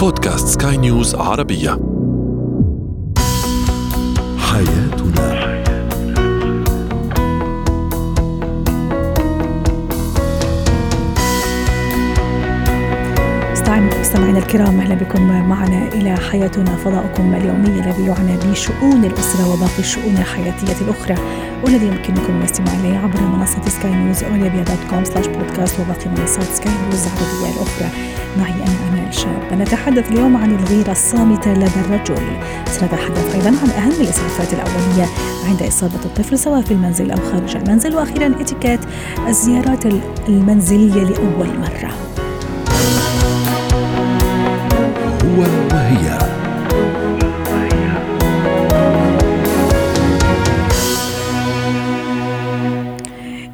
بودكاست 0.00 0.62
سكاي 0.62 0.76
نيوز 0.76 1.14
عربية. 1.14 1.70
حياتنا 4.38 4.99
مستمعينا 13.80 14.38
الكرام 14.38 14.80
أهلا 14.80 14.94
بكم 14.94 15.48
معنا 15.48 15.88
إلى 15.88 16.16
حياتنا 16.16 16.76
فضاؤكم 16.76 17.34
اليومي 17.34 17.80
الذي 17.80 18.06
يعنى 18.06 18.36
بشؤون 18.36 19.04
الأسرة 19.04 19.52
وباقي 19.52 19.78
الشؤون 19.78 20.16
الحياتية 20.16 20.84
الأخرى 20.84 21.14
والذي 21.64 21.86
يمكنكم 21.86 22.38
الاستماع 22.38 22.74
إليه 22.74 22.98
عبر 22.98 23.20
منصة 23.20 23.68
Sky 23.68 23.90
News 23.90 24.24
Arabia 24.24 24.62
dot 24.62 24.78
com 24.90 25.04
slash 25.04 25.26
podcast 25.26 25.80
وباقي 25.80 26.10
منصات 26.10 26.42
سكاي 26.42 26.72
نيوز 26.82 27.06
العربية 27.06 27.56
الأخرى. 27.56 27.88
معي 28.38 28.52
أنا 28.52 29.02
امال 29.02 29.14
شاب. 29.14 29.60
نتحدث 29.60 30.12
اليوم 30.12 30.36
عن 30.36 30.54
الغيرة 30.54 30.92
الصامتة 30.92 31.52
لدى 31.52 31.80
الرجل. 31.80 32.22
سنتحدث 32.66 33.34
أيضا 33.34 33.48
عن 33.48 33.70
أهم 33.70 34.00
الإسعافات 34.00 34.54
الأولية 34.54 35.06
عند 35.48 35.62
إصابة 35.62 36.04
الطفل 36.04 36.38
سواء 36.38 36.60
في 36.60 36.70
المنزل 36.70 37.10
أو 37.10 37.18
خارج 37.32 37.56
المنزل 37.56 37.94
وأخيرا 37.96 38.40
إتيكيت 38.40 38.80
الزيارات 39.28 39.86
المنزلية 40.28 41.04
لأول 41.04 41.48
مرة. 41.58 42.09
هو 45.30 45.40
وهي 45.40 46.29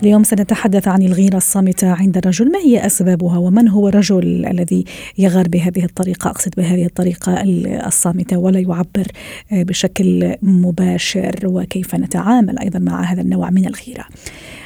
اليوم 0.06 0.22
سنتحدث 0.22 0.88
عن 0.88 1.02
الغيرة 1.02 1.36
الصامتة 1.36 1.92
عند 1.92 2.16
الرجل 2.16 2.52
ما 2.52 2.58
هي 2.58 2.86
أسبابها 2.86 3.38
ومن 3.38 3.68
هو 3.68 3.88
الرجل 3.88 4.46
الذي 4.46 4.84
يغار 5.18 5.48
بهذه 5.48 5.84
الطريقة 5.84 6.30
أقصد 6.30 6.54
بهذه 6.56 6.86
الطريقة 6.86 7.42
الصامتة 7.86 8.36
ولا 8.36 8.60
يعبر 8.60 9.06
بشكل 9.52 10.34
مباشر؟ 10.42 11.34
وكيف 11.44 11.94
نتعامل 11.94 12.58
أيضا 12.58 12.78
مع 12.78 13.02
هذا 13.02 13.20
النوع 13.20 13.50
من 13.50 13.66
الغيرة؟ 13.66 14.04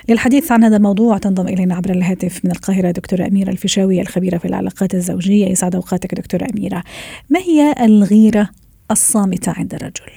للحديث 0.09 0.53
عن 0.53 0.64
هذا 0.64 0.77
الموضوع 0.77 1.19
تنضم 1.19 1.48
إلينا 1.48 1.75
عبر 1.75 1.91
الهاتف 1.91 2.45
من 2.45 2.51
القاهرة 2.51 2.91
دكتورة 2.91 3.27
أميرة 3.27 3.51
الفيشاوي 3.51 4.01
الخبيرة 4.01 4.39
في 4.39 4.45
العلاقات 4.45 4.95
الزوجية. 4.95 5.47
يسعد 5.47 5.75
أوقاتك 5.75 6.14
دكتورة 6.14 6.47
أميرة. 6.55 6.83
ما 7.31 7.41
هي 7.41 7.75
الغيرة 7.84 8.48
الصامتة 8.91 9.55
عند 9.59 9.75
الرجل؟ 9.75 10.12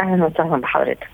أهلا 0.00 0.26
وسهلا 0.26 0.56
بحضرتك. 0.56 1.11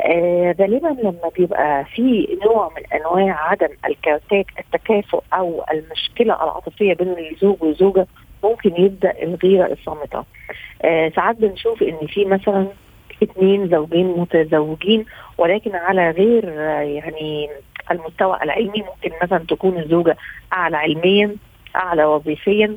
آه 0.00 0.54
غالبا 0.60 0.88
لما 1.02 1.30
بيبقى 1.38 1.84
في 1.84 2.38
نوع 2.44 2.72
من 2.76 3.00
أنواع 3.00 3.48
عدم 3.50 3.68
التكافؤ 4.58 5.22
أو 5.32 5.64
المشكلة 5.72 6.34
العاطفية 6.34 6.94
بين 6.94 7.14
الزوج 7.18 7.56
والزوجة 7.62 8.06
ممكن 8.44 8.82
يبدأ 8.82 9.22
الغيره 9.22 9.72
الصامتة. 9.72 10.24
آه 10.82 11.08
ساعات 11.08 11.36
بنشوف 11.36 11.82
إن 11.82 12.06
في 12.06 12.24
مثلا 12.24 12.66
اثنين 13.22 13.68
زوجين 13.68 14.06
متزوجين 14.06 15.04
ولكن 15.38 15.74
على 15.74 16.10
غير 16.10 16.48
يعني 16.80 17.48
المستوى 17.90 18.38
العلمي 18.42 18.82
ممكن 18.82 19.10
مثلا 19.22 19.38
تكون 19.38 19.78
الزوجة 19.78 20.16
أعلى 20.52 20.76
علميا 20.76 21.36
أعلى 21.76 22.04
وظيفيا 22.04 22.76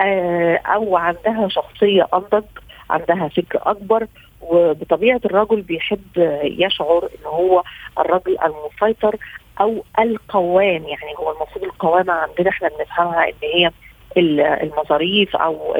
آه 0.00 0.56
أو 0.56 0.96
عندها 0.96 1.48
شخصية 1.48 2.08
أنضج 2.14 2.44
عندها 2.90 3.28
فكر 3.28 3.60
أكبر 3.70 4.06
وبطبيعة 4.50 5.20
الرجل 5.24 5.62
بيحب 5.62 6.00
يشعر 6.42 7.04
إن 7.04 7.26
هو 7.26 7.62
الرجل 7.98 8.36
المسيطر 8.44 9.16
أو 9.60 9.84
القوام 9.98 10.82
يعني 10.84 11.14
هو 11.18 11.30
المفروض 11.32 11.64
القوامة 11.64 12.12
عندنا 12.12 12.48
إحنا 12.48 12.68
بنفهمها 12.68 13.28
إن 13.28 13.34
هي 13.42 13.70
المصاريف 14.62 15.36
أو 15.36 15.76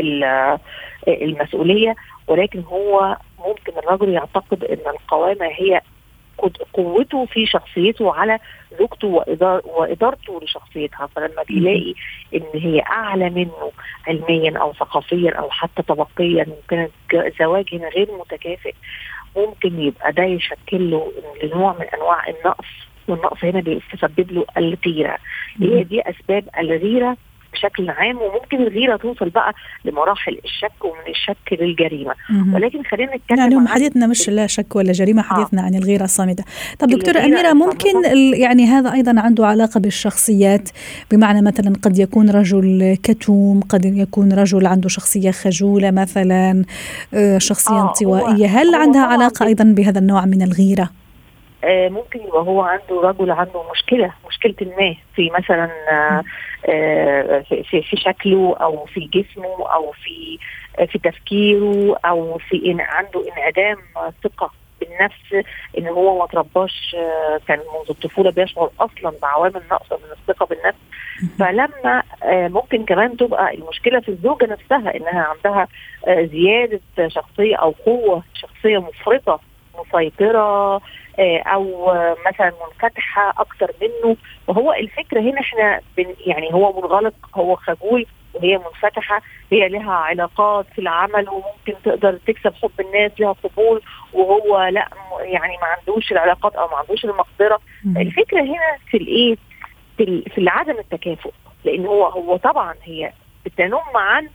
المسؤولية 1.09 1.95
ولكن 2.29 2.61
هو 2.61 3.17
ممكن 3.47 3.73
الرجل 3.79 4.09
يعتقد 4.09 4.65
إن 4.65 4.91
القوامة 4.95 5.47
هي 5.47 5.81
قوته 6.73 7.27
في 7.27 7.47
شخصيته 7.47 8.15
على 8.15 8.39
زوجته 8.79 9.09
وإدار 9.09 9.61
وإدارته 9.65 10.41
لشخصيتها. 10.43 11.07
فلما 11.07 11.43
بيلاقي 11.49 11.95
إن 12.35 12.43
هي 12.55 12.81
أعلى 12.81 13.31
منه 13.31 13.73
علميا 14.09 14.59
أو 14.59 14.73
ثقافيا 14.73 15.31
أو 15.33 15.51
حتى 15.51 15.83
طبقيا 15.83 16.47
ممكن 16.49 16.89
الزواج 17.15 17.65
هنا 17.75 17.89
غير 17.89 18.09
متكافئ 18.19 18.75
ممكن 19.37 19.81
يبقى 19.81 20.13
ده 20.13 20.23
يشكل 20.25 20.91
له 20.91 21.13
نوع 21.45 21.73
من 21.73 21.87
أنواع 21.95 22.29
النقص. 22.29 22.67
والنقص 23.09 23.45
هنا 23.45 23.61
بيسبب 23.61 24.33
له 24.33 24.45
الغيرة. 24.57 25.19
هي 25.61 25.85
دي 25.85 26.01
أسباب 26.03 26.49
الغيرة 26.59 27.17
بشكل 27.65 27.91
عام 27.91 28.17
وممكن 28.17 28.57
الغيرة 28.63 28.97
توصل 28.97 29.29
بقى 29.29 29.55
لمراحل 29.85 30.39
الشك 30.45 30.85
ومن 30.85 31.11
الشك 31.13 31.63
للجريمة. 31.63 32.15
ولكن 32.55 32.83
خلينا 32.83 33.17
نتكلم 33.17 33.39
يعني 33.39 33.49
اليوم 33.49 33.69
حديثنا 33.69 34.07
مش 34.07 34.29
لا 34.29 34.47
شك 34.47 34.77
ولا 34.77 34.93
جريمة 34.93 35.23
حديثنا 35.23 35.63
آه. 35.63 35.65
عن 35.65 35.75
الغيرة 35.75 36.05
الصامتة. 36.05 36.45
طب 36.79 36.89
دكتورة 36.89 37.19
أميرة 37.25 37.53
ممكن 37.53 38.05
يعني 38.35 38.65
هذا 38.67 38.93
أيضا 38.93 39.21
عنده 39.21 39.47
علاقة 39.47 39.81
بالشخصيات 39.81 40.69
بمعنى 41.11 41.43
مثلا 41.43 41.73
قد 41.83 41.99
يكون 41.99 42.31
رجل 42.31 42.97
كتوم 43.03 43.61
قد 43.61 43.85
يكون 43.85 44.33
رجل 44.33 44.67
عنده 44.67 44.89
شخصية 44.89 45.31
خجولة 45.31 45.91
مثلا 45.91 46.65
شخصيه 47.39 47.75
آه 47.75 47.89
انطوائيه 47.89 48.47
هل 48.47 48.75
عندها 48.75 49.03
علاقة 49.03 49.47
أيضا 49.47 49.65
بهذا 49.65 49.99
النوع 49.99 50.25
من 50.27 50.43
الغيرة؟ 50.43 50.83
آه 50.83 51.04
ممكن 51.69 52.21
يبقى 52.21 52.41
هو 52.43 52.61
عنده 52.63 53.01
رجل 53.01 53.31
عنده 53.31 53.71
مشكلة 53.71 54.13
مشكلة 54.29 54.55
ما 54.79 54.95
في 55.15 55.31
مثلا 55.31 55.71
آه 55.89 57.41
في, 57.49 57.83
في 57.83 57.97
شكله 57.97 58.57
أو 58.61 58.85
في 58.87 59.01
جسمه 59.01 59.73
أو 59.75 59.93
في 59.93 60.39
في 60.87 60.99
تفكيره 60.99 61.97
أو 62.05 62.39
في 62.39 62.71
إن 62.71 62.81
عنده 62.81 63.25
انعدام 63.33 63.77
ثقة 64.25 64.51
بالنفس 64.81 65.47
إن 65.79 65.87
هو 65.89 66.19
ما 66.19 66.27
ترباش 66.27 66.97
كان 67.49 67.59
منذ 67.59 67.91
الطفولة 67.91 68.31
بيشعر 68.31 68.71
أصلا 68.81 69.13
بعوامل 69.23 69.63
ناقصة 69.71 69.97
من 69.97 70.13
الثقة 70.13 70.47
بالنفس. 70.47 70.79
فلما 71.39 72.03
ممكن 72.49 72.85
كمان 72.85 73.17
تبقى 73.17 73.55
المشكلة 73.55 74.01
في 74.01 74.09
الزوجة 74.09 74.47
نفسها 74.47 74.97
إنها 74.97 75.23
عندها 75.35 75.69
زيادة 76.27 76.81
شخصية 77.09 77.57
أو 77.57 77.71
قوة 77.87 78.23
شخصية 78.35 78.79
مفرطة 78.79 79.41
مسيطرة 79.95 80.81
أو 81.47 81.93
مثلا 82.27 82.53
منفتحة 82.67 83.31
أكثر 83.31 83.71
منه. 83.83 84.17
وهو 84.47 84.73
الفكرة 84.73 85.21
هنا 85.21 85.41
إحنا 85.41 85.81
يعني 86.27 86.53
هو 86.53 86.81
منغلق 86.81 87.15
هو 87.35 87.57
خجول 87.57 88.07
وهي 88.35 88.59
منفتحة 88.59 89.23
هي 89.53 89.69
لها 89.69 89.93
علاقات 89.93 90.67
في 90.75 90.81
العمل 90.81 91.29
وممكن 91.29 91.83
تقدر 91.85 92.19
تكسب 92.27 92.55
حب 92.63 92.81
الناس 92.81 93.13
لها 93.21 93.33
قبول. 93.33 93.81
وهو 94.13 94.63
لا 94.63 94.89
يعني 95.21 95.57
ما 95.63 95.67
عندوش 95.67 96.13
العلاقات 96.13 96.55
أو 96.55 96.69
ما 96.69 96.77
عندوش 96.77 97.05
المقدرة. 97.05 97.59
الفكرة 97.97 98.41
هنا 98.41 98.77
في 98.91 98.97
الإيه؟ 98.97 99.37
في, 99.97 100.23
في 100.35 100.45
عدم 100.49 100.79
التكافؤ. 100.79 101.31
لأن 101.65 101.87
هو 101.87 102.05
هو 102.05 102.37
طبعا 102.37 102.75
هي 102.83 103.13
بتنم 103.47 103.79
عن 103.95 104.29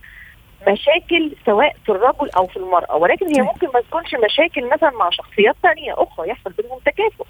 مشاكل 0.68 1.32
سواء 1.46 1.76
في 1.84 1.92
الرجل 1.92 2.30
أو 2.36 2.46
في 2.46 2.56
المرأة 2.56 2.96
ولكن 2.96 3.26
هي 3.26 3.42
ممكن 3.42 3.66
ما 3.74 3.80
تكونش 3.80 4.14
مشاكل 4.14 4.68
مثلا 4.68 4.90
مع 4.90 5.10
شخصيات 5.10 5.56
ثانية 5.62 5.94
أخرى 5.98 6.28
يحصل 6.28 6.52
بينهم 6.52 6.78
تكافؤ. 6.86 7.24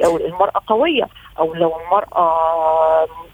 لو 0.00 0.16
المرأة 0.16 0.62
قوية 0.66 1.08
أو 1.38 1.54
لو 1.54 1.80
المرأة 1.80 2.38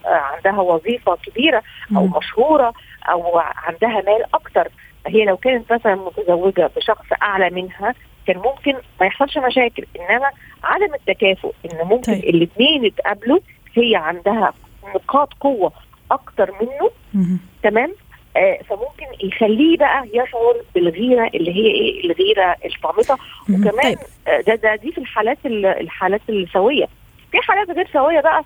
عندها 0.06 0.60
وظيفة 0.60 1.16
كبيرة 1.16 1.62
أو 1.96 2.06
مشهورة 2.06 2.72
أو 3.10 3.38
عندها 3.38 4.02
مال 4.06 4.24
أكتر 4.34 4.68
هي 5.06 5.24
لو 5.24 5.36
كانت 5.36 5.72
مثلا 5.72 5.94
متزوجة 5.94 6.70
بشخص 6.76 7.06
أعلى 7.22 7.50
منها 7.50 7.94
كان 8.26 8.36
ممكن 8.38 8.74
ما 9.00 9.06
يحصلش 9.06 9.38
مشاكل. 9.38 9.84
إنما 10.00 10.30
عدم 10.64 10.94
التكافؤ 10.94 11.52
إن 11.64 11.86
ممكن 11.86 12.12
الاثنين 12.12 12.84
يتقابلوا 12.84 13.38
هي 13.74 13.96
عندها 13.96 14.52
نقاط 14.94 15.34
قوة 15.40 15.72
أكتر 16.10 16.50
منه 16.60 16.90
تمام؟ 17.62 17.88
آه 17.88 17.94
فممكن 18.68 19.26
يخليه 19.26 19.76
بقى 19.76 20.04
يشعر 20.12 20.56
بالغيرة 20.74 21.30
اللي 21.34 21.50
هي 21.54 21.66
إيه؟ 21.66 22.04
الغيرة 22.04 22.56
الصامته 22.64 23.14
وكمان 23.50 23.82
طيب. 23.94 23.98
آه 24.28 24.40
ده 24.40 24.54
ده 24.54 24.76
دي 24.76 24.92
في 24.92 24.98
الحالات 24.98 25.38
الحالات 25.46 26.20
السوية. 26.28 26.86
في 27.32 27.38
حالات 27.42 27.70
غير 27.70 27.88
سوية 27.92 28.20
بقى 28.20 28.44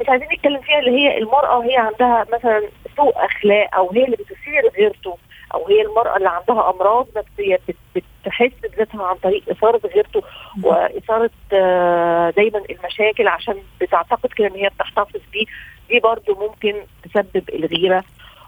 مش 0.00 0.08
عايزين 0.08 0.28
نتكلم 0.32 0.60
فيها 0.60 0.78
اللي 0.78 0.90
هي 0.90 1.18
المرأة 1.18 1.64
هي 1.64 1.76
عندها 1.76 2.26
مثلا 2.32 2.62
سوء 2.96 3.12
أخلاق 3.24 3.74
أو 3.74 3.90
هي 3.92 4.04
اللي 4.04 4.16
بتثير 4.16 4.68
غيرته 4.78 5.16
أو 5.54 5.66
هي 5.68 5.82
المرأة 5.82 6.16
اللي 6.16 6.28
عندها 6.28 6.70
أمراض 6.70 7.06
نفسية 7.16 7.60
بتحس 7.94 8.50
بذاتها 8.62 9.06
عن 9.06 9.16
طريق 9.16 9.42
إثارة 9.50 9.80
غيرته 9.94 10.22
وإثارة 10.62 11.30
آه 11.52 12.30
دايما 12.30 12.62
المشاكل 12.70 13.28
عشان 13.28 13.54
بتعتقد 13.80 14.30
كده 14.36 14.46
إن 14.46 14.54
هي 14.54 14.68
بتحتفظ 14.68 15.20
بيه. 15.32 15.44
دي 15.90 16.00
برضو 16.00 16.34
ممكن 16.34 16.74
تسبب 17.04 17.42
الغيرة. 17.54 18.04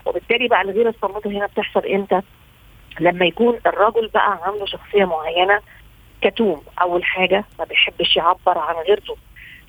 وبالتالي 0.06 0.48
بقى 0.48 0.62
الغيره 0.62 0.88
الصامته 0.88 1.30
هنا 1.30 1.46
بتحصل 1.46 1.86
إمتى؟ 1.86 2.22
لما 3.00 3.26
يكون 3.26 3.60
الرجل 3.66 4.08
بقى 4.14 4.38
عنده 4.42 4.66
شخصية 4.66 5.04
معينة 5.04 5.60
كتوم 6.22 6.62
أول 6.82 7.04
حاجة 7.04 7.44
ما 7.58 7.64
بيحبش 7.64 8.16
يعبر 8.16 8.58
عن 8.58 8.74
غيرته 8.74 9.16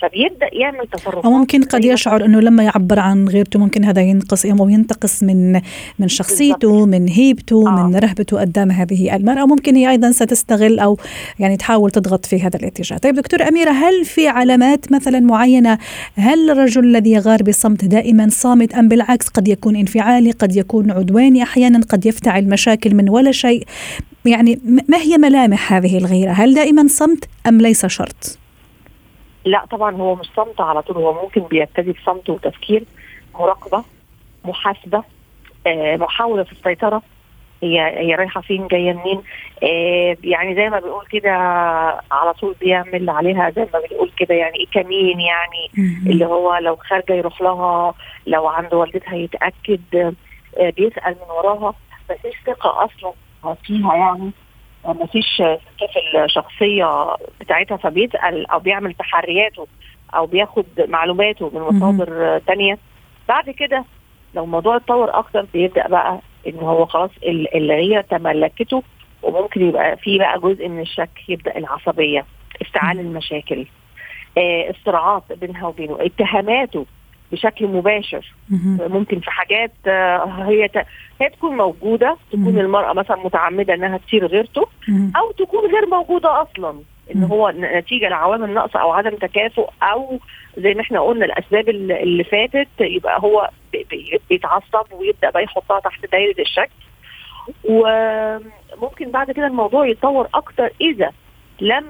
فبيبدأ 0.02 0.50
يعمل 0.54 0.88
تصرفات. 0.94 1.26
أو 1.26 1.32
ممكن 1.32 1.64
قد 1.64 1.86
يشعر 1.86 2.26
أنه 2.26 2.40
لما 2.40 2.64
يعبر 2.64 3.00
عن 3.00 3.28
غيرته 3.28 3.60
ممكن 3.60 3.84
هذا 3.86 4.02
ينقص 4.02 4.46
أو 4.46 4.70
ينتقص 4.70 5.24
من 5.24 5.62
من 6.00 6.08
شخصيته 6.08 6.86
من 6.86 7.08
هيبته 7.08 7.68
آه. 7.68 7.88
من 7.88 7.96
رهبته 7.96 8.40
قدام 8.40 8.72
هذه 8.72 9.16
المرأة. 9.16 9.46
ممكن 9.46 9.76
هي 9.76 9.90
أيضا 9.90 10.12
ستستغل 10.12 10.80
أو 10.80 10.98
يعني 11.40 11.58
تحاول 11.58 11.92
تضغط 11.92 12.26
في 12.26 12.42
هذا 12.42 12.58
الاتجاه. 12.58 12.98
طيب 12.98 13.16
دكتور 13.16 13.48
أميرة 13.48 13.72
هل 13.72 14.06
في 14.06 14.28
علامات 14.28 14.92
مثلا 14.92 15.20
معينة؟ 15.20 15.78
هل 16.16 16.52
الرجل 16.52 16.86
الذي 16.86 17.12
يغار 17.12 17.44
بصمت 17.44 17.86
دائما 17.86 18.28
صامت؟ 18.30 18.74
أم 18.76 18.88
بالعكس 18.88 19.28
قد 19.28 19.48
يكون 19.48 19.76
انفعالي 19.76 20.32
قد 20.32 20.56
يكون 20.56 20.92
عدواني؟ 20.92 21.44
أحيانا 21.44 21.82
قد 21.90 22.06
يفتعل 22.06 22.50
مشاكل 22.50 22.96
من 22.96 23.10
ولا 23.10 23.32
شيء. 23.32 23.64
يعني 24.26 24.60
ما 24.88 24.98
هي 24.98 25.18
ملامح 25.18 25.74
هذه 25.74 25.98
الغيرة؟ 25.98 26.32
هل 26.32 26.54
دائما 26.54 26.88
صمت 26.88 27.26
أم 27.48 27.62
ليس 27.62 27.86
شرط؟ 27.86 28.41
لا 29.46 29.66
طبعا 29.66 29.96
هو 29.96 30.16
مش 30.16 30.30
صمت 30.36 30.62
على 30.62 30.82
طول 30.82 30.98
هو 30.98 31.24
ممكن 31.24 31.42
بيبتدي 31.42 31.92
بصمت 31.92 32.30
وتفكير 32.30 32.84
مراقبة 33.34 33.84
محاسبة 34.46 35.04
آه، 35.68 35.96
محاولة 35.98 36.44
في 36.44 36.52
السيطرة. 36.52 37.02
هي 37.64 37.80
هي 37.80 38.16
رايحة 38.16 38.42
فين 38.42 38.68
جاية 38.68 38.94
منين؟ 38.94 39.22
آه، 39.64 40.18
يعني 40.24 40.56
زي 40.56 40.70
ما 40.70 40.80
بيقول 40.80 41.06
كده 41.06 41.32
على 42.12 42.34
طول 42.42 42.56
بيعمل 42.62 43.10
عليها 43.10 43.50
زي 43.50 43.68
ما 43.74 43.80
بنقول 43.90 44.12
كده 44.18 44.36
يعني 44.36 44.56
إيه 44.60 44.68
كمين 44.84 45.20
يعني 45.20 45.72
اللي 46.08 46.26
هو 46.26 46.56
لو 46.56 46.76
خارجة 46.76 47.14
يروح 47.14 47.42
لها 47.42 47.94
لو 48.28 48.48
عند 48.48 48.74
والدتها 48.74 49.16
يتأكد 49.16 49.82
آه، 50.58 50.70
بيسأل 50.70 51.16
من 51.16 51.32
وراها. 51.32 51.74
مفيش 52.12 52.36
ثقة 52.46 52.86
أصلا 52.86 53.14
فيها 53.64 53.96
يعني. 53.96 54.32
مفيش 54.86 55.38
ثقه 55.38 55.88
في 55.94 56.24
الشخصية 56.26 57.16
بتاعتها 57.42 57.78
فبيسال 57.78 58.48
أو 58.52 58.60
بيعمل 58.60 58.94
تحرياته 58.94 59.68
أو 60.16 60.26
بياخد 60.26 60.66
معلوماته 60.78 61.52
من 61.54 61.62
مصادر 61.62 62.40
تانية. 62.48 62.78
بعد 63.30 63.50
كده 63.50 63.86
لو 64.36 64.44
الموضوع 64.44 64.76
اتطور 64.76 65.18
أكتر 65.20 65.46
بيبدأ 65.54 65.88
بقى 65.88 66.20
إن 66.48 66.60
هو 66.60 66.86
خلاص 66.86 67.10
ال- 67.24 67.56
اللي 67.56 67.74
هي 67.74 68.04
تملكته 68.04 68.84
وممكن 69.24 69.68
يبقى 69.70 69.98
في 69.98 70.18
بقى 70.18 70.40
جزء 70.40 70.68
من 70.68 70.80
الشك 70.82 71.10
يبدأ 71.30 71.58
العصبية 71.58 72.26
افتعال 72.62 73.00
المشاكل 73.00 73.66
آه، 74.38 74.70
الصراعات 74.70 75.24
بينها 75.34 75.68
وبينه 75.68 75.98
اتهاماته 76.02 76.86
بشكل 77.32 77.68
مباشر 77.68 78.34
مهم. 78.50 78.78
ممكن 78.92 79.20
في 79.20 79.32
حاجات 79.32 79.72
آه، 79.88 80.26
هي 80.48 80.68
ت... 80.68 80.78
هي 81.22 81.30
تكون 81.30 81.58
موجودة 81.58 82.18
تكون. 82.32 82.60
المرأة 82.60 82.94
مثلا 82.94 83.18
متعمدة 83.18 83.74
إنها 83.74 83.98
تثير 83.98 84.26
غيرته. 84.28 84.68
أو 85.16 85.32
تكون 85.32 85.72
غير 85.72 85.86
موجودة 85.90 86.42
أصلا 86.42 86.80
ان. 87.16 87.24
هو 87.24 87.54
نتيجة 87.58 88.10
لعوامل 88.10 88.54
نقص 88.54 88.76
أو 88.76 88.92
عدم 88.92 89.16
تكافؤ 89.16 89.70
أو 89.84 90.20
زي 90.58 90.74
ما 90.74 90.82
إحنا 90.82 91.00
قلنا 91.00 91.26
الأسباب 91.26 91.70
اللي 91.70 92.24
فاتت 92.24 92.68
يبقى 92.80 93.20
هو 93.24 93.50
بي- 93.74 93.86
بي- 93.90 94.20
بيتعصب 94.30 94.94
ويبدأ 94.94 95.30
بقى 95.30 95.44
يحطها 95.44 95.80
تحت 95.80 96.06
دايرة 96.12 96.36
الشك 96.42 96.70
وممكن 97.64 99.12
بعد 99.12 99.32
كده 99.32 99.48
الموضوع 99.48 99.88
يتطور 99.88 100.28
أكتر 100.34 100.70
إذا 100.82 101.12
لم 101.62 101.86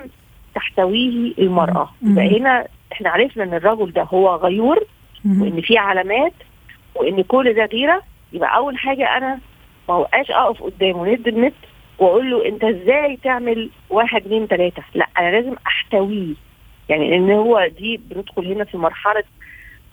تحتويه 0.55 1.33
المرأة. 1.39 1.89
يبقى 2.03 2.39
هنا 2.39 2.67
إحنا 2.91 3.09
عرفنا 3.09 3.43
إن 3.43 3.53
الرجل 3.53 3.91
ده 3.91 4.03
هو 4.03 4.35
غيور. 4.35 4.83
وإن 5.25 5.61
في 5.61 5.77
علامات 5.77 6.33
وإن 6.95 7.21
كل 7.23 7.53
ده 7.53 7.65
غيرة 7.65 8.01
يبقى 8.33 8.55
أول 8.57 8.77
حاجة 8.77 9.17
أنا 9.17 9.39
ما 9.89 9.99
بقاش 9.99 10.31
أقف 10.31 10.63
قدامه 10.63 11.07
ند 11.13 11.27
النت 11.27 11.53
وأقول 11.99 12.31
له 12.31 12.45
أنت 12.45 12.63
إزاي 12.63 13.17
تعمل 13.23 13.69
واحد 13.89 14.21
اتنين 14.21 14.47
تلاتة؟ 14.47 14.83
لا 14.95 15.07
أنا 15.19 15.31
لازم 15.31 15.55
أحتويه. 15.67 16.33
يعني 16.89 17.09
لأن 17.09 17.31
هو 17.31 17.69
دي 17.79 17.97
بندخل 18.09 18.51
هنا 18.51 18.63
في 18.63 18.77
مرحلة 18.77 19.23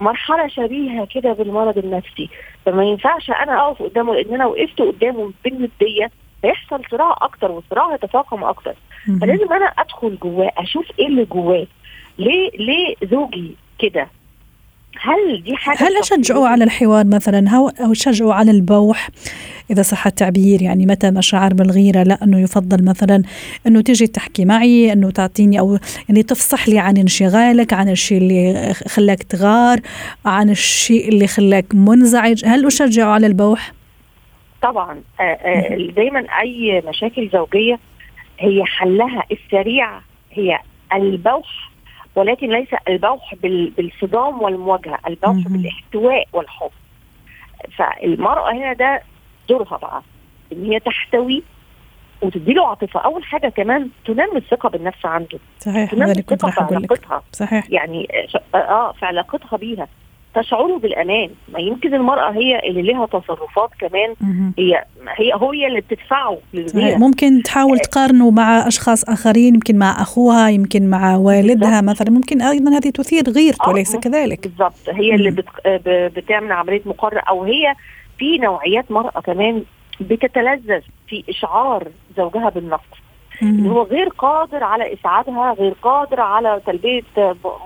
مرحلة 0.01 0.49
شبيهة 0.49 1.07
كده 1.15 1.33
بالمرض 1.33 1.79
النفسي. 1.79 2.29
فما 2.67 2.85
ينفعش 2.85 3.31
أنا 3.31 3.61
أقف 3.69 3.83
قدامه 3.83 4.15
لأن 4.15 4.35
أنا 4.35 4.47
وقفت 4.47 4.83
قدامه 4.83 5.33
بالندية 5.45 6.11
هيحصل 6.45 6.83
صراع 6.91 7.17
أكتر 7.23 7.51
والصراع 7.51 7.93
هيتفاقم 7.93 8.45
أكتر. 8.45 8.75
فلازم 9.21 9.53
أنا 9.53 9.67
أدخل 9.67 10.19
جواه 10.23 10.51
أشوف 10.59 10.87
إيه 10.99 11.07
اللي 11.07 11.25
جواه. 11.25 11.67
ليه 12.19 12.51
ليه 12.59 12.95
زوجي 13.05 13.57
كده؟ 13.79 14.09
هل 15.01 15.43
دي 15.43 15.57
حاجة 15.57 15.89
هل؟ 15.89 15.97
أشجعه 15.97 16.47
على 16.47 16.65
الحوار 16.65 17.07
مثلا؟ 17.07 17.51
أو 17.57 17.93
أشجعه 17.93 18.33
على 18.33 18.51
البوح؟ 18.51 19.09
إذا 19.71 19.83
صح 19.83 20.07
التعبير 20.07 20.63
يعني 20.63 20.87
متى 20.87 21.11
ما 21.11 21.21
شعر 21.21 21.55
بالغيرة؟ 21.55 22.03
لا 22.03 22.19
أنه 22.25 22.41
يفضل 22.41 22.85
مثلا 22.85 23.23
أنه 23.67 23.81
تيجي 23.81 24.07
تحكي 24.07 24.45
معي 24.45 24.93
أنه 24.93 25.11
تعطيني 25.11 25.61
أو 25.61 25.79
يعني 26.09 26.23
تفصح 26.23 26.69
لي 26.69 26.79
عن 26.79 26.97
انشغالك 26.97 27.73
عن 27.73 27.89
الشيء 27.89 28.19
اللي 28.19 28.75
خلاك 28.75 29.23
تغار 29.23 29.81
عن 30.25 30.51
الشيء 30.51 31.09
اللي 31.09 31.27
خلاك 31.27 31.75
منزعج. 31.75 32.45
هل 32.45 32.67
أشجعه 32.67 33.11
على 33.11 33.27
البوح؟ 33.27 33.73
طبعا. 34.63 35.03
آه، 35.21 35.23
آه، 35.23 35.77
دايما 35.97 36.25
أي 36.43 36.83
مشاكل 36.89 37.31
زوجية 37.33 37.79
هي 38.39 38.65
حلها 38.65 39.25
السريع 39.33 40.01
هي 40.33 40.59
البوح 40.95 41.71
ولكن 42.19 42.49
ليس 42.53 42.69
البوح 42.89 43.35
بال- 43.43 43.71
بالصدام 43.71 44.43
والمواجهة 44.43 44.99
البوح 45.07 45.31
مهم. 45.35 45.43
بالاحتواء 45.53 46.25
والحب. 46.33 46.71
فالمرأة 47.77 48.53
هنا 48.53 48.73
ده 48.73 49.03
دورها 49.49 49.77
بقى 49.77 50.03
إن 50.53 50.65
هي 50.65 50.81
تحتوي 50.81 51.43
وتديله 52.23 52.69
عاطفة. 52.69 53.01
أول 53.01 53.25
حاجة 53.25 53.49
كمان 53.49 53.89
تنمي 54.05 54.37
الثقة 54.37 54.69
بالنفس 54.69 55.07
عنده. 55.07 55.39
صحيح 55.59 55.91
تنمي 55.91 56.11
الثقة 56.11 56.51
في 56.51 56.61
علاقتها. 56.75 57.23
صحيح. 57.33 57.65
يعني 57.71 58.09
آه 58.55 58.93
في 58.93 59.07
علاقتها 59.07 59.57
بيها. 59.57 59.89
تشعره 60.43 60.79
بالأمان. 60.79 61.31
ما 61.53 61.61
يمكن 61.61 61.95
المرأة 61.95 62.31
هي 62.31 62.59
اللي 62.59 62.83
لها 62.83 63.07
تصرفات 63.07 63.71
كمان. 63.81 64.15
هي 64.59 64.85
هي 65.17 65.33
هي 65.53 65.67
اللي 65.67 65.81
بتدفعه. 65.81 66.39
للغيره 66.55 66.97
ممكن 66.97 67.43
تحاول 67.43 67.79
تقارنه 67.79 68.31
مع 68.31 68.69
أشخاص 68.69 69.05
آخرين 69.05 69.55
يمكن 69.55 69.79
مع 69.79 70.03
أخوها 70.03 70.49
يمكن 70.49 70.91
مع 70.91 71.17
والدها 71.17 71.81
مثلا. 71.81 72.11
ممكن 72.11 72.43
أيضا 72.43 72.71
هذه 72.71 72.91
تثير 72.91 73.31
غيرته 73.31 73.71
آه، 73.71 73.75
ليس 73.75 73.97
كذلك. 73.97 74.41
بالظبط. 74.49 74.89
هي 74.89 75.15
اللي. 75.15 75.31
بت... 75.31 75.45
ب- 75.67 76.13
بتعمل 76.15 76.53
عملية 76.53 76.83
مقارنة. 76.87 77.21
أو 77.21 77.45
هي 77.45 77.75
في 78.19 78.39
نوعيات 78.39 78.91
مرأة 78.91 79.21
كمان 79.21 79.63
بتتلذذ 80.01 80.81
في 81.09 81.25
إشعار 81.29 81.89
زوجها 82.17 82.49
بالنقص. 82.49 82.99
مهم. 83.43 83.67
هو 83.67 83.83
غير 83.83 84.09
قادر 84.09 84.65
على 84.65 84.95
إسعادها 84.95 85.53
غير 85.59 85.75
قادر 85.83 86.21
على 86.21 86.61
تلبية 86.67 87.03